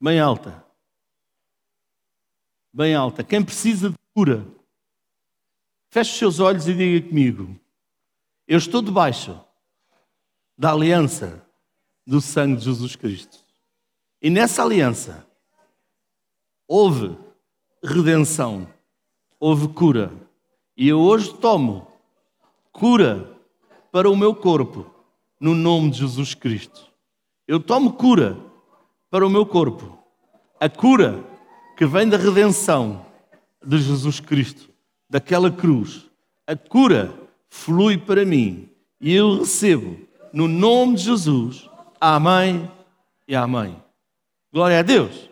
bem 0.00 0.18
alta. 0.18 0.66
Bem 2.72 2.96
alta. 2.96 3.22
Quem 3.22 3.44
precisa 3.44 3.90
de 3.90 3.96
cura? 4.12 4.44
Feche 5.88 6.10
os 6.10 6.18
seus 6.18 6.40
olhos 6.40 6.66
e 6.66 6.74
diga 6.74 7.08
comigo: 7.08 7.56
Eu 8.48 8.58
estou 8.58 8.82
debaixo 8.82 9.40
da 10.58 10.72
aliança 10.72 11.40
do 12.04 12.20
sangue 12.20 12.56
de 12.56 12.64
Jesus 12.64 12.96
Cristo. 12.96 13.38
E 14.20 14.28
nessa 14.28 14.62
aliança 14.62 15.24
houve 16.66 17.16
redenção, 17.82 18.68
houve 19.38 19.68
cura. 19.68 20.10
E 20.76 20.88
eu 20.88 20.98
hoje 20.98 21.32
tomo 21.34 21.86
cura 22.72 23.30
para 23.92 24.10
o 24.10 24.16
meu 24.16 24.34
corpo, 24.34 24.84
no 25.38 25.54
nome 25.54 25.90
de 25.90 25.98
Jesus 25.98 26.34
Cristo. 26.34 26.90
Eu 27.46 27.60
tomo 27.60 27.92
cura 27.92 28.36
para 29.08 29.24
o 29.24 29.30
meu 29.30 29.46
corpo, 29.46 29.96
a 30.58 30.68
cura 30.68 31.24
que 31.76 31.86
vem 31.86 32.08
da 32.08 32.16
redenção 32.16 33.06
de 33.64 33.78
Jesus 33.78 34.18
Cristo, 34.18 34.68
daquela 35.08 35.50
cruz. 35.50 36.10
A 36.46 36.56
cura 36.56 37.14
flui 37.48 37.96
para 37.96 38.24
mim 38.24 38.68
e 39.00 39.14
eu 39.14 39.38
recebo 39.38 40.07
no 40.32 40.48
nome 40.48 40.96
de 40.96 41.04
Jesus. 41.04 41.68
Amém 42.00 42.70
e 43.26 43.34
amém. 43.34 43.76
Glória 44.52 44.78
a 44.78 44.82
Deus. 44.82 45.27